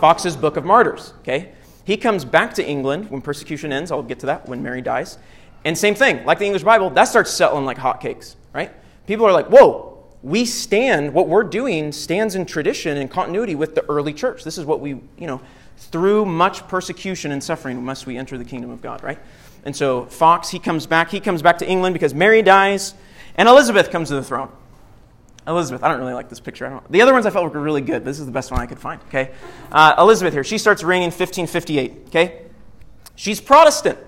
[0.00, 1.14] Foxe's Book of Martyrs.
[1.20, 1.52] Okay?
[1.84, 3.90] He comes back to England when persecution ends.
[3.90, 5.18] I'll get to that when Mary dies.
[5.64, 8.72] And same thing, like the English Bible, that starts selling like hotcakes, right?
[9.06, 13.74] People are like, whoa, we stand, what we're doing stands in tradition and continuity with
[13.74, 14.44] the early church.
[14.44, 15.40] This is what we, you know,
[15.76, 19.18] through much persecution and suffering must we enter the kingdom of God, right?
[19.64, 21.10] And so Foxe, he comes back.
[21.10, 22.94] He comes back to England because Mary dies,
[23.34, 24.50] and Elizabeth comes to the throne.
[25.50, 26.80] Elizabeth, I don't really like this picture.
[26.90, 28.04] The other ones I felt were really good.
[28.04, 29.02] This is the best one I could find.
[29.08, 29.32] Okay,
[29.72, 30.44] uh, Elizabeth here.
[30.44, 32.06] She starts reigning 1558.
[32.06, 32.42] Okay,
[33.16, 33.98] she's Protestant.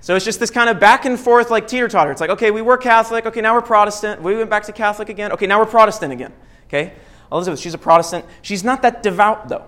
[0.00, 2.10] So it's just this kind of back and forth, like teeter totter.
[2.10, 3.26] It's like, okay, we were Catholic.
[3.26, 4.22] Okay, now we're Protestant.
[4.22, 5.32] We went back to Catholic again.
[5.32, 6.32] Okay, now we're Protestant again.
[6.66, 6.94] Okay,
[7.30, 8.24] Elizabeth, she's a Protestant.
[8.42, 9.66] She's not that devout though.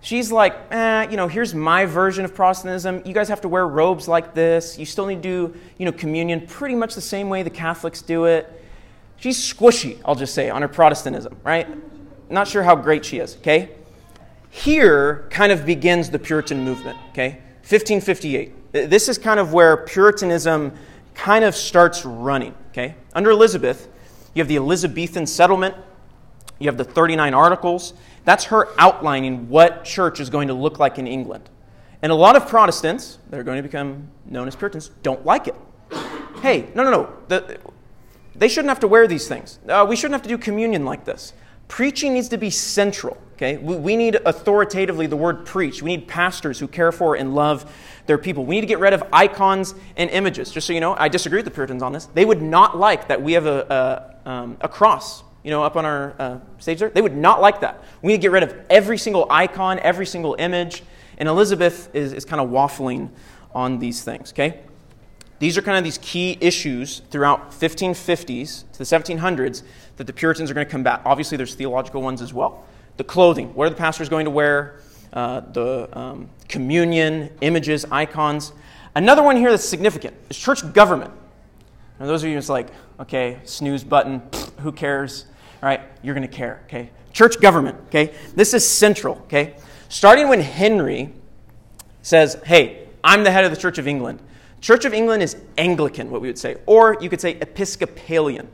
[0.00, 3.02] She's like, eh, you know, here's my version of Protestantism.
[3.04, 4.76] You guys have to wear robes like this.
[4.76, 8.02] You still need to do, you know, communion pretty much the same way the Catholics
[8.02, 8.61] do it.
[9.22, 11.68] She's squishy, I'll just say, on her Protestantism, right?
[12.28, 13.70] Not sure how great she is, okay?
[14.50, 17.38] Here kind of begins the Puritan movement, okay?
[17.60, 18.72] 1558.
[18.90, 20.72] This is kind of where Puritanism
[21.14, 22.96] kind of starts running, okay?
[23.14, 23.88] Under Elizabeth,
[24.34, 25.76] you have the Elizabethan settlement,
[26.58, 27.94] you have the 39 Articles.
[28.24, 31.48] That's her outlining what church is going to look like in England.
[32.02, 35.46] And a lot of Protestants that are going to become known as Puritans don't like
[35.46, 35.54] it.
[36.40, 37.16] Hey, no, no, no.
[37.28, 37.60] The,
[38.34, 39.58] they shouldn't have to wear these things.
[39.68, 41.32] Uh, we shouldn't have to do communion like this.
[41.68, 43.16] Preaching needs to be central.
[43.34, 45.82] Okay, we, we need authoritatively the word preach.
[45.82, 47.74] We need pastors who care for and love
[48.06, 48.44] their people.
[48.44, 50.50] We need to get rid of icons and images.
[50.50, 52.06] Just so you know, I disagree with the Puritans on this.
[52.06, 55.76] They would not like that we have a, a, um, a cross you know, up
[55.76, 56.90] on our uh, stage there.
[56.90, 57.82] They would not like that.
[58.00, 60.82] We need to get rid of every single icon, every single image.
[61.18, 63.10] And Elizabeth is, is kind of waffling
[63.54, 64.60] on these things, okay?
[65.42, 69.64] These are kind of these key issues throughout 1550s to the 1700s
[69.96, 71.02] that the Puritans are going to combat.
[71.04, 72.64] Obviously, there's theological ones as well.
[72.96, 74.78] The clothing, what are the pastors going to wear?
[75.12, 78.52] Uh, the um, communion, images, icons.
[78.94, 81.10] Another one here that's significant is church government.
[81.98, 82.68] Now, those of you just like,
[83.00, 84.22] okay, snooze button,
[84.60, 85.26] who cares?
[85.60, 86.90] All right, you're going to care, okay?
[87.12, 88.14] Church government, okay?
[88.36, 89.56] This is central, okay?
[89.88, 91.12] Starting when Henry
[92.02, 94.20] says, hey, I'm the head of the Church of England.
[94.62, 98.48] Church of England is Anglican, what we would say, or you could say Episcopalian.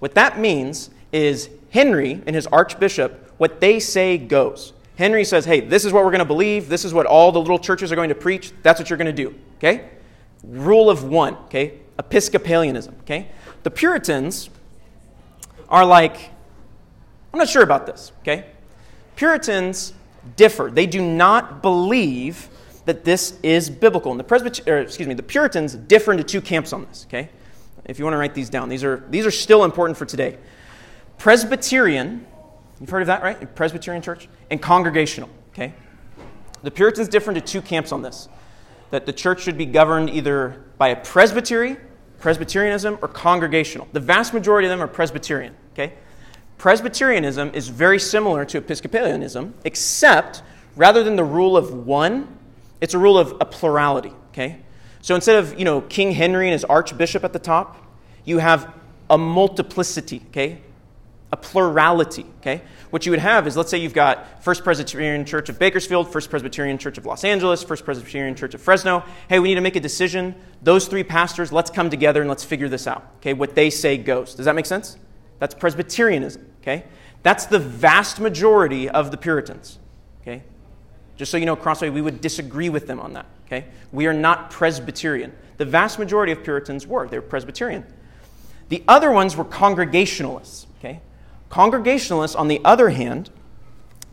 [0.00, 4.72] What that means is Henry and his archbishop, what they say goes.
[4.96, 6.68] Henry says, hey, this is what we're going to believe.
[6.68, 8.52] This is what all the little churches are going to preach.
[8.62, 9.88] That's what you're going to do, okay?
[10.42, 11.78] Rule of one, okay?
[12.00, 13.28] Episcopalianism, okay?
[13.62, 14.50] The Puritans
[15.68, 16.30] are like,
[17.32, 18.46] I'm not sure about this, okay?
[19.14, 19.94] Puritans
[20.36, 20.70] differ.
[20.70, 22.48] They do not believe
[22.84, 24.10] that this is biblical.
[24.10, 27.30] And the Presbyter- excuse me, the Puritans differ into two camps on this, okay?
[27.84, 30.38] If you want to write these down, these are, these are still important for today.
[31.18, 32.26] Presbyterian,
[32.80, 33.54] you've heard of that, right?
[33.54, 35.74] Presbyterian church, and congregational, okay?
[36.62, 38.28] The Puritans differ into two camps on this.
[38.90, 41.76] That the church should be governed either by a presbytery,
[42.20, 43.86] Presbyterianism, or congregational.
[43.92, 45.92] The vast majority of them are Presbyterian, okay?
[46.56, 50.42] Presbyterianism is very similar to Episcopalianism, except
[50.76, 52.38] rather than the rule of one,
[52.80, 54.58] it's a rule of a plurality, okay?
[55.00, 57.76] So instead of, you know, King Henry and his archbishop at the top,
[58.24, 58.72] you have
[59.10, 60.62] a multiplicity, okay?
[61.32, 62.62] A plurality, okay?
[62.90, 66.30] What you would have is, let's say you've got First Presbyterian Church of Bakersfield, First
[66.30, 69.02] Presbyterian Church of Los Angeles, First Presbyterian Church of Fresno.
[69.28, 70.34] Hey, we need to make a decision.
[70.62, 73.34] Those three pastors, let's come together and let's figure this out, okay?
[73.34, 74.34] What they say goes.
[74.34, 74.96] Does that make sense?
[75.38, 76.84] That's Presbyterianism, okay?
[77.24, 79.78] That's the vast majority of the Puritans,
[80.22, 80.44] okay?
[81.16, 83.26] Just so you know, Crossway, we would disagree with them on that.
[83.46, 83.66] Okay?
[83.92, 85.32] We are not Presbyterian.
[85.56, 87.06] The vast majority of Puritans were.
[87.06, 87.84] They were Presbyterian.
[88.68, 90.66] The other ones were Congregationalists.
[90.78, 91.00] Okay?
[91.50, 93.30] Congregationalists, on the other hand,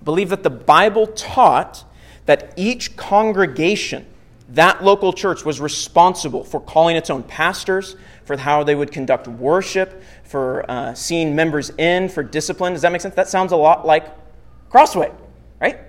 [0.04, 1.84] believe that the Bible taught
[2.26, 4.06] that each congregation,
[4.50, 9.28] that local church, was responsible for calling its own pastors, for how they would conduct
[9.28, 12.74] worship, for uh, seeing members in, for discipline.
[12.74, 13.16] Does that make sense?
[13.16, 14.06] That sounds a lot like
[14.70, 15.12] Crossway,
[15.60, 15.80] right?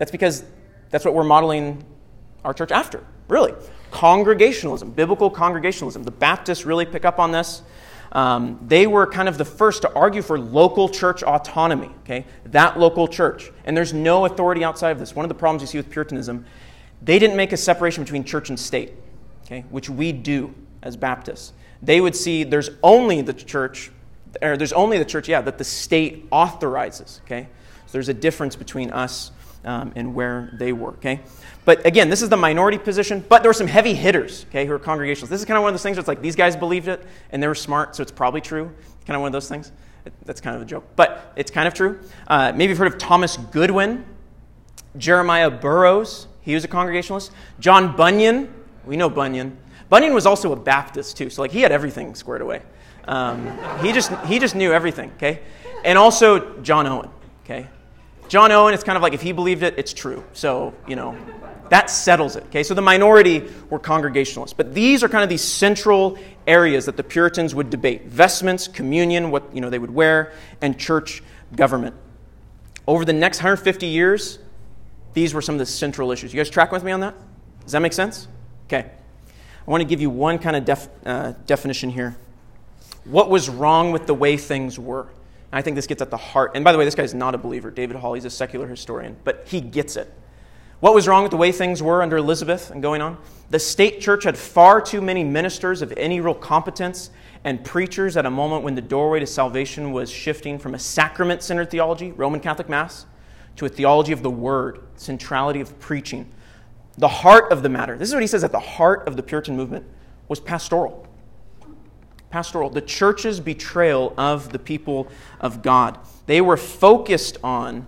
[0.00, 0.42] That's because
[0.88, 1.84] that's what we're modeling
[2.42, 3.52] our church after, really.
[3.90, 6.04] Congregationalism, biblical congregationalism.
[6.04, 7.60] The Baptists really pick up on this.
[8.12, 12.24] Um, they were kind of the first to argue for local church autonomy, okay?
[12.46, 13.52] That local church.
[13.66, 15.14] And there's no authority outside of this.
[15.14, 16.46] One of the problems you see with Puritanism,
[17.02, 18.94] they didn't make a separation between church and state,
[19.44, 19.66] okay?
[19.68, 21.52] Which we do as Baptists.
[21.82, 23.90] They would see there's only the church,
[24.40, 27.48] or there's only the church, yeah, that the state authorizes, okay?
[27.84, 29.30] So there's a difference between us
[29.64, 30.92] um, and where they were.
[30.94, 31.20] Okay,
[31.64, 33.24] but again, this is the minority position.
[33.28, 34.46] But there were some heavy hitters.
[34.48, 35.30] Okay, who are congregations.
[35.30, 37.04] This is kind of one of those things where it's like these guys believed it
[37.30, 38.70] and they were smart, so it's probably true.
[39.06, 39.72] Kind of one of those things.
[40.24, 42.00] That's kind of a joke, but it's kind of true.
[42.26, 44.04] Uh, maybe you've heard of Thomas Goodwin,
[44.96, 46.26] Jeremiah Burroughs.
[46.40, 47.32] He was a Congregationalist.
[47.58, 48.52] John Bunyan.
[48.86, 49.58] We know Bunyan.
[49.90, 52.62] Bunyan was also a Baptist too, so like he had everything squared away.
[53.06, 55.10] Um, he just he just knew everything.
[55.16, 55.40] Okay,
[55.84, 57.10] and also John Owen.
[57.44, 57.66] Okay,
[58.30, 58.72] John Owen.
[58.74, 60.22] It's kind of like if he believed it, it's true.
[60.34, 61.18] So you know
[61.68, 62.44] that settles it.
[62.44, 66.16] Okay, so the minority were Congregationalists, but these are kind of these central
[66.46, 70.78] areas that the Puritans would debate: vestments, communion, what you know they would wear, and
[70.78, 71.24] church
[71.56, 71.96] government.
[72.86, 74.38] Over the next 150 years,
[75.12, 76.32] these were some of the central issues.
[76.32, 77.16] You guys track with me on that?
[77.64, 78.28] Does that make sense?
[78.66, 78.88] Okay.
[79.66, 82.16] I want to give you one kind of def, uh, definition here.
[83.04, 85.08] What was wrong with the way things were?
[85.52, 86.52] And I think this gets at the heart.
[86.54, 87.70] And by the way, this guy's not a believer.
[87.70, 90.12] David Hall, he's a secular historian, but he gets it.
[90.80, 93.18] What was wrong with the way things were under Elizabeth and going on?
[93.50, 97.10] The state church had far too many ministers of any real competence
[97.44, 101.42] and preachers at a moment when the doorway to salvation was shifting from a sacrament
[101.42, 103.04] centered theology, Roman Catholic Mass,
[103.56, 106.30] to a theology of the word, centrality of preaching.
[106.96, 109.22] The heart of the matter, this is what he says at the heart of the
[109.22, 109.84] Puritan movement,
[110.28, 111.06] was pastoral.
[112.30, 115.08] Pastoral, the church's betrayal of the people
[115.40, 115.98] of God.
[116.26, 117.86] They were focused on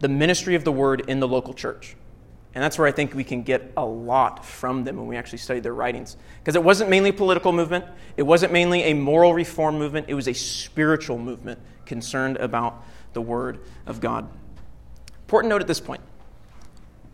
[0.00, 1.96] the ministry of the word in the local church.
[2.54, 5.38] And that's where I think we can get a lot from them when we actually
[5.38, 6.16] study their writings.
[6.40, 7.84] Because it wasn't mainly a political movement,
[8.16, 13.20] it wasn't mainly a moral reform movement, it was a spiritual movement concerned about the
[13.22, 14.28] Word of God.
[15.20, 16.00] Important note at this point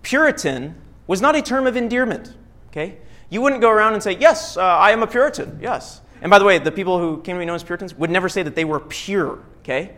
[0.02, 0.76] Puritan
[1.06, 2.34] was not a term of endearment.
[2.68, 2.98] Okay?
[3.30, 5.58] You wouldn't go around and say, Yes, uh, I am a Puritan.
[5.60, 6.00] Yes.
[6.20, 8.28] And by the way, the people who came to be known as Puritans would never
[8.28, 9.40] say that they were pure.
[9.60, 9.94] Okay?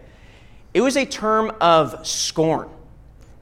[0.75, 2.69] It was a term of scorn.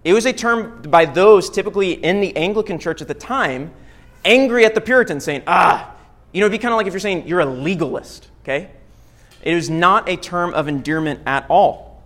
[0.04, 3.72] It was a term by those typically in the Anglican church at the time,
[4.24, 5.94] angry at the Puritans, saying, ah,
[6.32, 8.70] you know, it'd be kind of like if you're saying you're a legalist, okay?
[9.42, 12.02] It was not a term of endearment at all.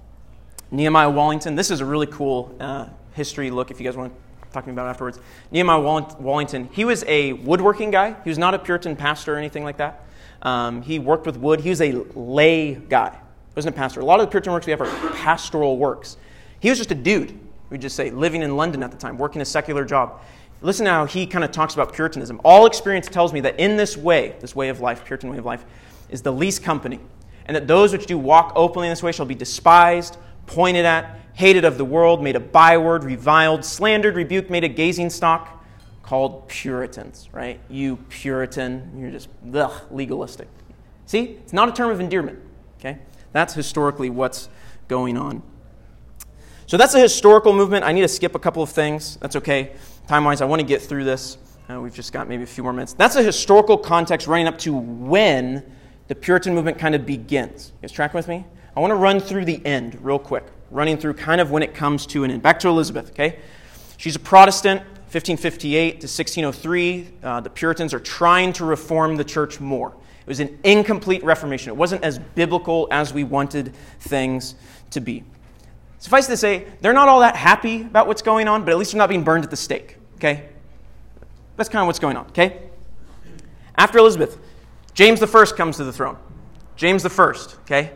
[0.70, 4.28] Nehemiah Wallington, this is a really cool uh, history look if you guys want to
[4.53, 5.18] talk to me about afterwards.
[5.51, 8.16] Nehemiah Wallington, he was a woodworking guy.
[8.24, 10.05] He was not a Puritan pastor or anything like that.
[10.42, 11.61] Um, he worked with wood.
[11.61, 13.11] He was a lay guy.
[13.11, 14.01] He wasn't a pastor.
[14.01, 16.16] A lot of the Puritan works we have are pastoral works.
[16.61, 17.38] He was just a dude
[17.70, 20.20] we just say living in London at the time, working a secular job.
[20.61, 22.40] Listen to how he kind of talks about Puritanism.
[22.44, 25.44] All experience tells me that in this way, this way of life, Puritan way of
[25.44, 25.64] life,
[26.11, 26.99] is the least company,
[27.46, 31.28] and that those which do walk openly in this way shall be despised, pointed at,
[31.39, 35.64] hated of the world, made a byword, reviled, slandered, rebuked, made a gazing stock,
[36.03, 37.61] called Puritans, right?
[37.70, 40.49] You Puritan, you're just ugh, legalistic.
[41.07, 42.41] See, it's not a term of endearment,
[42.80, 42.99] okay?
[43.30, 44.49] That's historically what's
[44.89, 45.45] going on.
[46.66, 47.84] So that's a historical movement.
[47.84, 49.16] I need to skip a couple of things.
[49.18, 49.76] That's okay.
[50.09, 51.39] Time wise, I want to get through this.
[51.70, 52.95] Uh, we've just got maybe a few more minutes.
[52.95, 55.62] That's a historical context running up to when
[56.09, 57.68] the Puritan movement kind of begins.
[57.76, 58.45] You guys track with me?
[58.74, 61.74] I want to run through the end real quick, running through kind of when it
[61.74, 62.42] comes to an end.
[62.42, 63.38] Back to Elizabeth, okay?
[63.96, 67.08] She's a Protestant, 1558 to 1603.
[67.22, 69.94] Uh, the Puritans are trying to reform the church more.
[70.20, 71.70] It was an incomplete reformation.
[71.70, 74.54] It wasn't as biblical as we wanted things
[74.90, 75.24] to be.
[75.98, 78.92] Suffice to say, they're not all that happy about what's going on, but at least
[78.92, 79.96] they're not being burned at the stake.
[80.16, 80.48] Okay?
[81.56, 82.26] That's kind of what's going on.
[82.26, 82.68] Okay?
[83.76, 84.38] After Elizabeth,
[84.94, 86.18] James I comes to the throne.
[86.76, 87.92] James I, okay?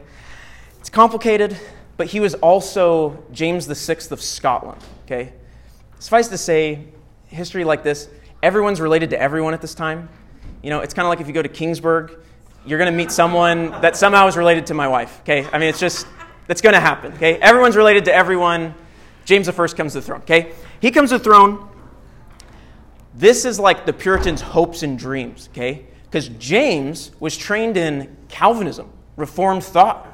[0.80, 1.56] It's complicated,
[1.96, 5.32] but he was also James VI of Scotland, okay?
[5.98, 6.86] Suffice to say,
[7.28, 8.08] history like this,
[8.42, 10.08] everyone's related to everyone at this time.
[10.62, 12.18] You know, it's kind of like if you go to Kingsburg,
[12.64, 15.46] you're going to meet someone that somehow is related to my wife, okay?
[15.52, 16.06] I mean, it's just,
[16.46, 17.12] that's going to happen.
[17.14, 18.74] Okay, everyone's related to everyone.
[19.24, 20.20] James first comes to the throne.
[20.20, 21.68] Okay, he comes to the throne.
[23.14, 25.48] This is like the Puritans' hopes and dreams.
[25.52, 30.08] Okay, because James was trained in Calvinism, Reformed thought.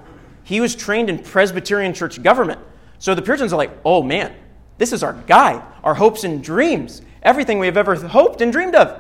[0.49, 2.59] He was trained in Presbyterian church government.
[2.99, 4.35] So the Puritans are like, oh man,
[4.79, 8.75] this is our guy, our hopes and dreams, everything we have ever hoped and dreamed
[8.75, 8.99] of.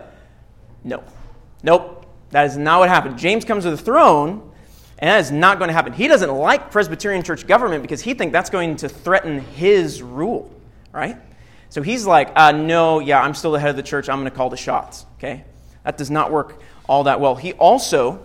[0.84, 1.02] No,
[1.62, 3.18] nope, that is not what happened.
[3.18, 4.52] James comes to the throne
[4.98, 5.94] and that is not going to happen.
[5.94, 10.54] He doesn't like Presbyterian church government because he thinks that's going to threaten his rule,
[10.92, 11.16] right?
[11.70, 14.10] So he's like, uh, no, yeah, I'm still the head of the church.
[14.10, 15.44] I'm going to call the shots, okay?
[15.84, 17.36] That does not work all that well.
[17.36, 18.22] He also,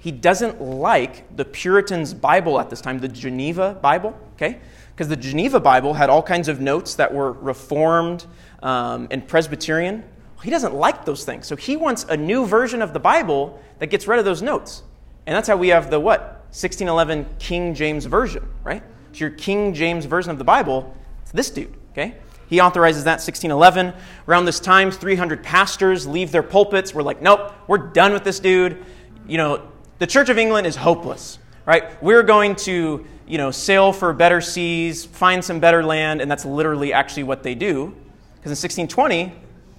[0.00, 4.58] he doesn't like the Puritans' Bible at this time, the Geneva Bible, okay?
[4.94, 8.24] Because the Geneva Bible had all kinds of notes that were Reformed
[8.62, 10.02] um, and Presbyterian.
[10.42, 11.46] He doesn't like those things.
[11.46, 14.82] So he wants a new version of the Bible that gets rid of those notes.
[15.26, 16.20] And that's how we have the what?
[16.48, 18.82] 1611 King James Version, right?
[19.12, 22.16] So your King James Version of the Bible, it's this dude, okay?
[22.48, 23.92] He authorizes that 1611.
[24.26, 26.94] Around this time, 300 pastors leave their pulpits.
[26.94, 28.82] We're like, nope, we're done with this dude.
[29.28, 29.69] You know,
[30.00, 32.02] the Church of England is hopeless, right?
[32.02, 36.46] We're going to, you know, sail for better seas, find some better land, and that's
[36.46, 37.94] literally actually what they do.
[38.36, 39.30] Because in 1620,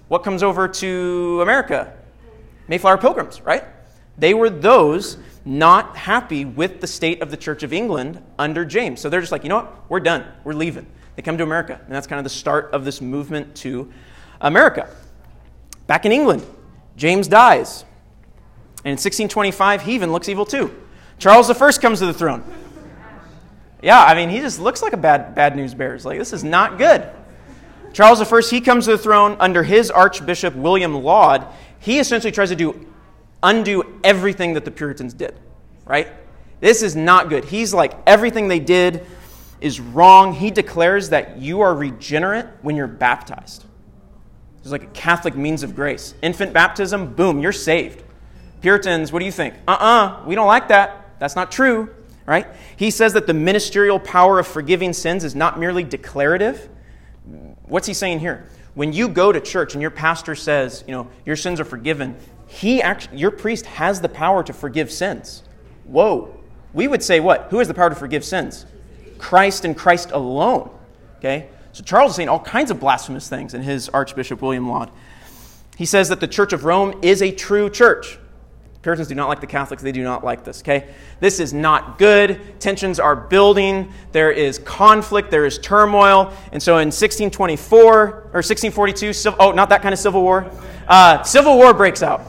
[0.10, 1.92] what comes over to America?
[2.68, 3.64] Mayflower pilgrims, right?
[4.16, 9.02] They were those not happy with the state of the Church of England under James.
[9.02, 9.90] So they're just like, you know what?
[9.90, 10.24] We're done.
[10.44, 10.86] We're leaving.
[11.16, 11.82] They come to America.
[11.84, 13.92] And that's kind of the start of this movement to
[14.40, 14.88] America.
[15.88, 16.46] Back in England,
[16.96, 17.86] James dies.
[18.84, 20.76] And in 1625, he even looks evil too.
[21.20, 22.44] Charles I comes to the throne.
[23.84, 25.98] Yeah, I mean, he just looks like a bad, bad news bearer.
[26.00, 27.08] Like, this is not good.
[27.94, 31.48] Charles I, he comes to the throne under his Archbishop William Laud.
[31.80, 32.88] He essentially tries to do
[33.44, 35.40] undo everything that the Puritans did,
[35.86, 36.08] right?
[36.60, 37.46] This is not good.
[37.46, 39.06] He's like, everything they did
[39.60, 40.34] is wrong.
[40.34, 43.66] He declares that you are regenerate when you're baptized.
[44.60, 46.14] It's like a Catholic means of grace.
[46.22, 48.04] Infant baptism, boom, you're saved.
[48.62, 49.56] Puritans, what do you think?
[49.68, 51.20] Uh uh-uh, uh, we don't like that.
[51.20, 51.94] That's not true,
[52.26, 52.48] right?
[52.78, 56.70] He says that the ministerial power of forgiving sins is not merely declarative.
[57.64, 58.48] What's he saying here?
[58.74, 62.16] When you go to church and your pastor says, you know, your sins are forgiven,
[62.48, 65.44] he actually, your priest has the power to forgive sins.
[65.86, 66.38] Whoa.
[66.74, 67.48] We would say what?
[67.50, 68.66] Who has the power to forgive sins?
[69.18, 70.70] Christ and Christ alone.
[71.18, 71.50] Okay?
[71.74, 74.92] So Charles is saying all kinds of blasphemous things in his Archbishop William Laud.
[75.78, 78.18] He says that the Church of Rome is a true church.
[78.82, 79.84] Puritans do not like the Catholics.
[79.84, 80.88] They do not like this, okay?
[81.20, 82.60] This is not good.
[82.60, 83.94] Tensions are building.
[84.12, 85.30] There is conflict.
[85.30, 86.34] There is turmoil.
[86.52, 90.50] And so in 1624, or 1642, oh, not that kind of civil war,
[90.88, 92.22] uh, civil war breaks out.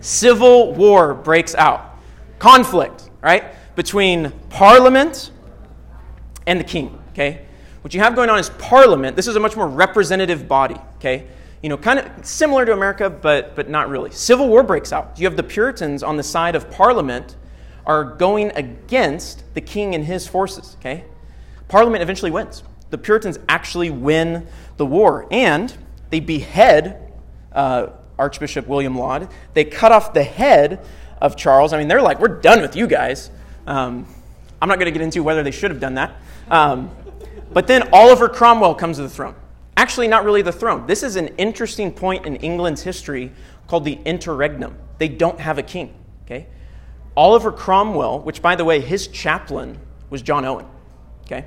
[0.00, 1.96] Civil war breaks out.
[2.40, 3.44] Conflict, right?
[3.76, 5.30] Between Parliament
[6.48, 7.46] and the king, okay?
[7.82, 9.14] What you have going on is Parliament.
[9.14, 11.28] This is a much more representative body, okay?
[11.62, 14.10] You know, kind of similar to America, but, but not really.
[14.10, 15.18] Civil war breaks out.
[15.18, 17.36] You have the Puritans on the side of Parliament
[17.86, 21.04] are going against the king and his forces, okay?
[21.68, 22.62] Parliament eventually wins.
[22.90, 24.46] The Puritans actually win
[24.76, 25.74] the war, and
[26.10, 27.12] they behead
[27.52, 27.88] uh,
[28.18, 29.28] Archbishop William Laud.
[29.54, 30.84] They cut off the head
[31.20, 31.72] of Charles.
[31.72, 33.30] I mean, they're like, we're done with you guys.
[33.66, 34.06] Um,
[34.60, 36.20] I'm not going to get into whether they should have done that.
[36.50, 36.90] Um,
[37.52, 39.34] but then Oliver Cromwell comes to the throne.
[39.76, 40.86] Actually, not really the throne.
[40.86, 43.32] This is an interesting point in England's history
[43.66, 44.76] called the interregnum.
[44.98, 45.94] They don't have a king.
[46.24, 46.46] Okay?
[47.16, 49.78] Oliver Cromwell, which by the way, his chaplain
[50.10, 50.66] was John Owen.
[51.24, 51.46] Okay?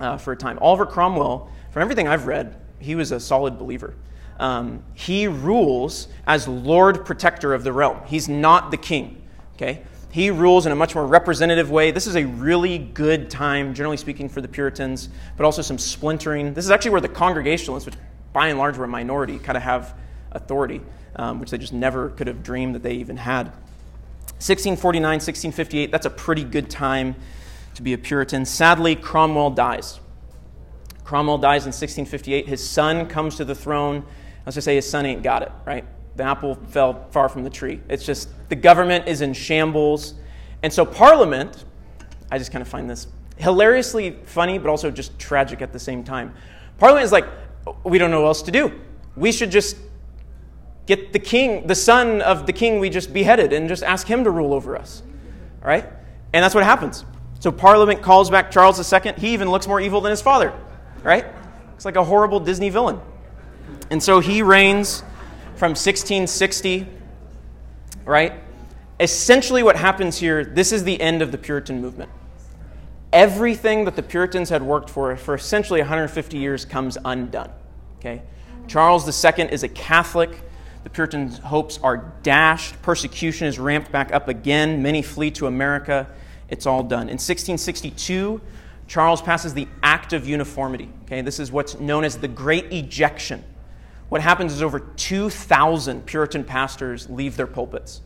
[0.00, 0.58] Uh, for a time.
[0.60, 3.94] Oliver Cromwell, from everything I've read, he was a solid believer.
[4.40, 8.00] Um, he rules as Lord Protector of the realm.
[8.06, 9.22] He's not the king.
[9.54, 9.82] Okay?
[10.12, 11.90] He rules in a much more representative way.
[11.90, 15.08] This is a really good time, generally speaking, for the Puritans,
[15.38, 16.52] but also some splintering.
[16.52, 17.94] This is actually where the Congregationalists, which
[18.34, 19.96] by and large were a minority, kind of have
[20.32, 20.82] authority,
[21.16, 23.46] um, which they just never could have dreamed that they even had.
[24.36, 27.16] 1649, 1658, that's a pretty good time
[27.74, 28.44] to be a Puritan.
[28.44, 29.98] Sadly, Cromwell dies.
[31.04, 32.46] Cromwell dies in 1658.
[32.48, 34.04] His son comes to the throne.
[34.44, 35.86] Let's just say his son ain't got it, right?
[36.16, 37.80] The apple fell far from the tree.
[37.88, 40.14] It's just the government is in shambles.
[40.62, 41.64] And so, Parliament,
[42.30, 43.06] I just kind of find this
[43.36, 46.34] hilariously funny, but also just tragic at the same time.
[46.78, 47.26] Parliament is like,
[47.84, 48.72] we don't know what else to do.
[49.16, 49.76] We should just
[50.86, 54.24] get the king, the son of the king we just beheaded, and just ask him
[54.24, 55.02] to rule over us.
[55.62, 55.84] All right?
[56.32, 57.04] And that's what happens.
[57.40, 59.12] So Parliament calls back Charles II.
[59.16, 60.52] He even looks more evil than his father.
[61.02, 61.26] Right?
[61.74, 63.00] It's like a horrible Disney villain.
[63.90, 65.02] And so he reigns
[65.56, 66.86] from 1660,
[68.04, 68.32] right?
[68.98, 72.10] Essentially, what happens here, this is the end of the Puritan movement.
[73.12, 77.50] Everything that the Puritans had worked for for essentially 150 years comes undone.
[77.98, 78.22] Okay?
[78.68, 80.30] Charles II is a Catholic.
[80.84, 82.80] The Puritans' hopes are dashed.
[82.82, 84.82] Persecution is ramped back up again.
[84.82, 86.08] Many flee to America.
[86.48, 87.02] It's all done.
[87.02, 88.40] In 1662,
[88.88, 90.88] Charles passes the Act of Uniformity.
[91.04, 93.44] Okay, this is what's known as the Great Ejection
[94.12, 98.02] what happens is over 2,000 Puritan pastors leave their pulpits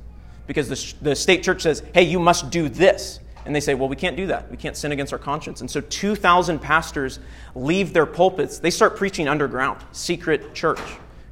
[0.47, 3.19] because the, the state church says, hey, you must do this.
[3.45, 4.49] And they say, well, we can't do that.
[4.49, 5.63] We can't sin against our conscience.
[5.63, 7.19] And so 2,000 pastors
[7.57, 8.61] leave their pulpits.
[8.61, 10.79] They start preaching underground, secret church.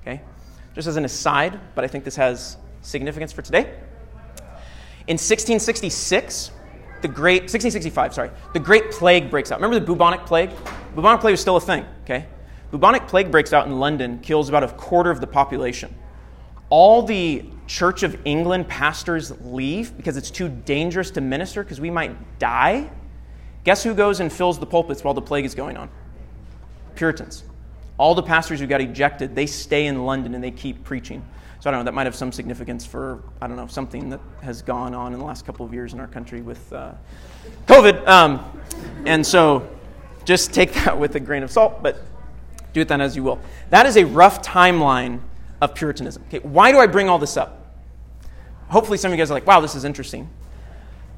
[0.00, 0.20] Okay?
[0.74, 3.76] Just as an aside, but I think this has significance for today.
[5.06, 6.50] In 1666,
[7.00, 9.60] the great, 1665, sorry, the Great Plague breaks out.
[9.60, 10.50] Remember the bubonic plague?
[10.96, 12.26] Bubonic plague was still a thing, okay?
[12.74, 15.94] Bubonic plague breaks out in London, kills about a quarter of the population.
[16.70, 21.88] All the Church of England pastors leave because it's too dangerous to minister because we
[21.88, 22.90] might die.
[23.62, 25.88] Guess who goes and fills the pulpits while the plague is going on?
[26.96, 27.44] Puritans.
[27.96, 31.24] All the pastors who got ejected, they stay in London and they keep preaching.
[31.60, 34.20] So I don't know, that might have some significance for, I don't know, something that
[34.42, 36.94] has gone on in the last couple of years in our country with uh,
[37.66, 38.04] COVID.
[38.08, 38.44] Um,
[39.06, 39.70] and so
[40.24, 41.80] just take that with a grain of salt.
[41.80, 42.02] But
[42.74, 43.40] do it then as you will.
[43.70, 45.20] That is a rough timeline
[45.62, 46.22] of Puritanism.
[46.28, 47.74] Okay, why do I bring all this up?
[48.68, 50.28] Hopefully, some of you guys are like, wow, this is interesting.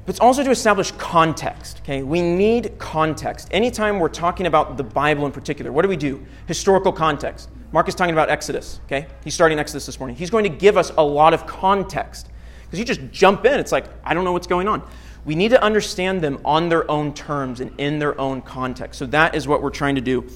[0.05, 1.81] But it's also to establish context.
[1.83, 3.49] Okay, we need context.
[3.51, 6.25] Anytime we're talking about the Bible in particular, what do we do?
[6.45, 7.49] Historical context.
[7.73, 8.79] Mark is talking about Exodus.
[8.85, 10.15] Okay, he's starting Exodus this morning.
[10.15, 12.29] He's going to give us a lot of context
[12.63, 13.59] because you just jump in.
[13.59, 14.87] It's like I don't know what's going on.
[15.25, 18.97] We need to understand them on their own terms and in their own context.
[18.97, 20.29] So that is what we're trying to do.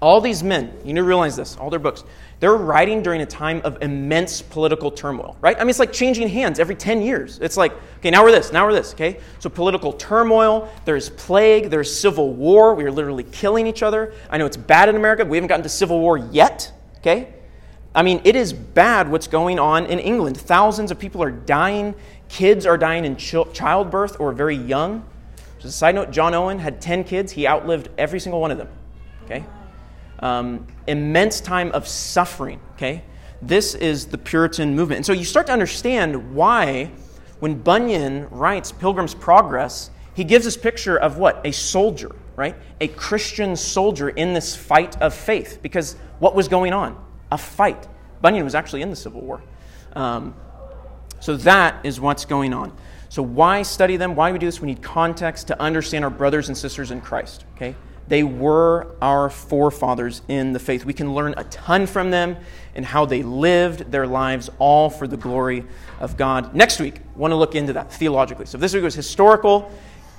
[0.00, 2.04] All these men, you need to realize this, all their books,
[2.38, 5.56] they're writing during a time of immense political turmoil, right?
[5.56, 7.38] I mean, it's like changing hands every 10 years.
[7.40, 9.18] It's like, okay, now we're this, now we're this, okay?
[9.38, 12.74] So political turmoil, there's plague, there's civil war.
[12.74, 14.12] We are literally killing each other.
[14.28, 17.32] I know it's bad in America, but we haven't gotten to civil war yet, okay?
[17.94, 20.36] I mean, it is bad what's going on in England.
[20.36, 21.94] Thousands of people are dying.
[22.28, 25.06] Kids are dying in childbirth or very young.
[25.56, 27.32] Just a side note, John Owen had 10 kids.
[27.32, 28.68] He outlived every single one of them,
[29.24, 29.46] okay?
[30.20, 32.60] Um, immense time of suffering.
[32.74, 33.02] Okay?
[33.42, 34.98] This is the Puritan movement.
[34.98, 36.90] And so you start to understand why,
[37.40, 41.40] when Bunyan writes Pilgrim's Progress, he gives this picture of what?
[41.44, 42.56] A soldier, right?
[42.80, 45.58] A Christian soldier in this fight of faith.
[45.62, 47.02] Because what was going on?
[47.30, 47.86] A fight.
[48.22, 49.42] Bunyan was actually in the Civil War.
[49.92, 50.34] Um,
[51.20, 52.76] so that is what's going on.
[53.08, 54.14] So why study them?
[54.14, 54.60] Why we do this?
[54.60, 57.44] We need context to understand our brothers and sisters in Christ.
[57.54, 57.74] Okay?
[58.08, 60.84] They were our forefathers in the faith.
[60.84, 62.36] We can learn a ton from them
[62.74, 65.64] and how they lived their lives all for the glory
[65.98, 66.54] of God.
[66.54, 68.46] Next week, I want to look into that theologically.
[68.46, 69.70] So this week was historical.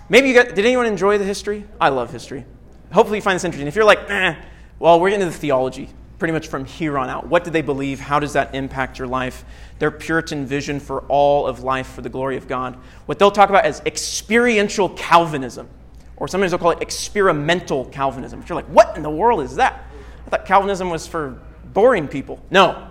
[0.10, 1.66] Maybe you got, did anyone enjoy the history?
[1.80, 2.46] I love history.
[2.92, 3.68] Hopefully you find this interesting.
[3.68, 4.36] If you're like, eh,
[4.80, 7.28] well, we're into the theology pretty much from here on out.
[7.28, 8.00] What did they believe?
[8.00, 9.46] How does that impact your life?
[9.80, 12.76] Their Puritan vision for all of life for the glory of God.
[13.06, 15.70] What they'll talk about as experiential Calvinism
[16.18, 18.40] or sometimes they'll call it experimental Calvinism.
[18.40, 19.86] But you're like, what in the world is that?
[20.26, 21.40] I thought Calvinism was for
[21.74, 22.44] boring people.
[22.50, 22.90] No,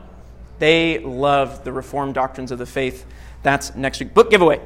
[0.59, 3.05] they love the Reformed doctrines of the faith.
[3.43, 4.14] That's next week.
[4.14, 4.61] Book giveaway.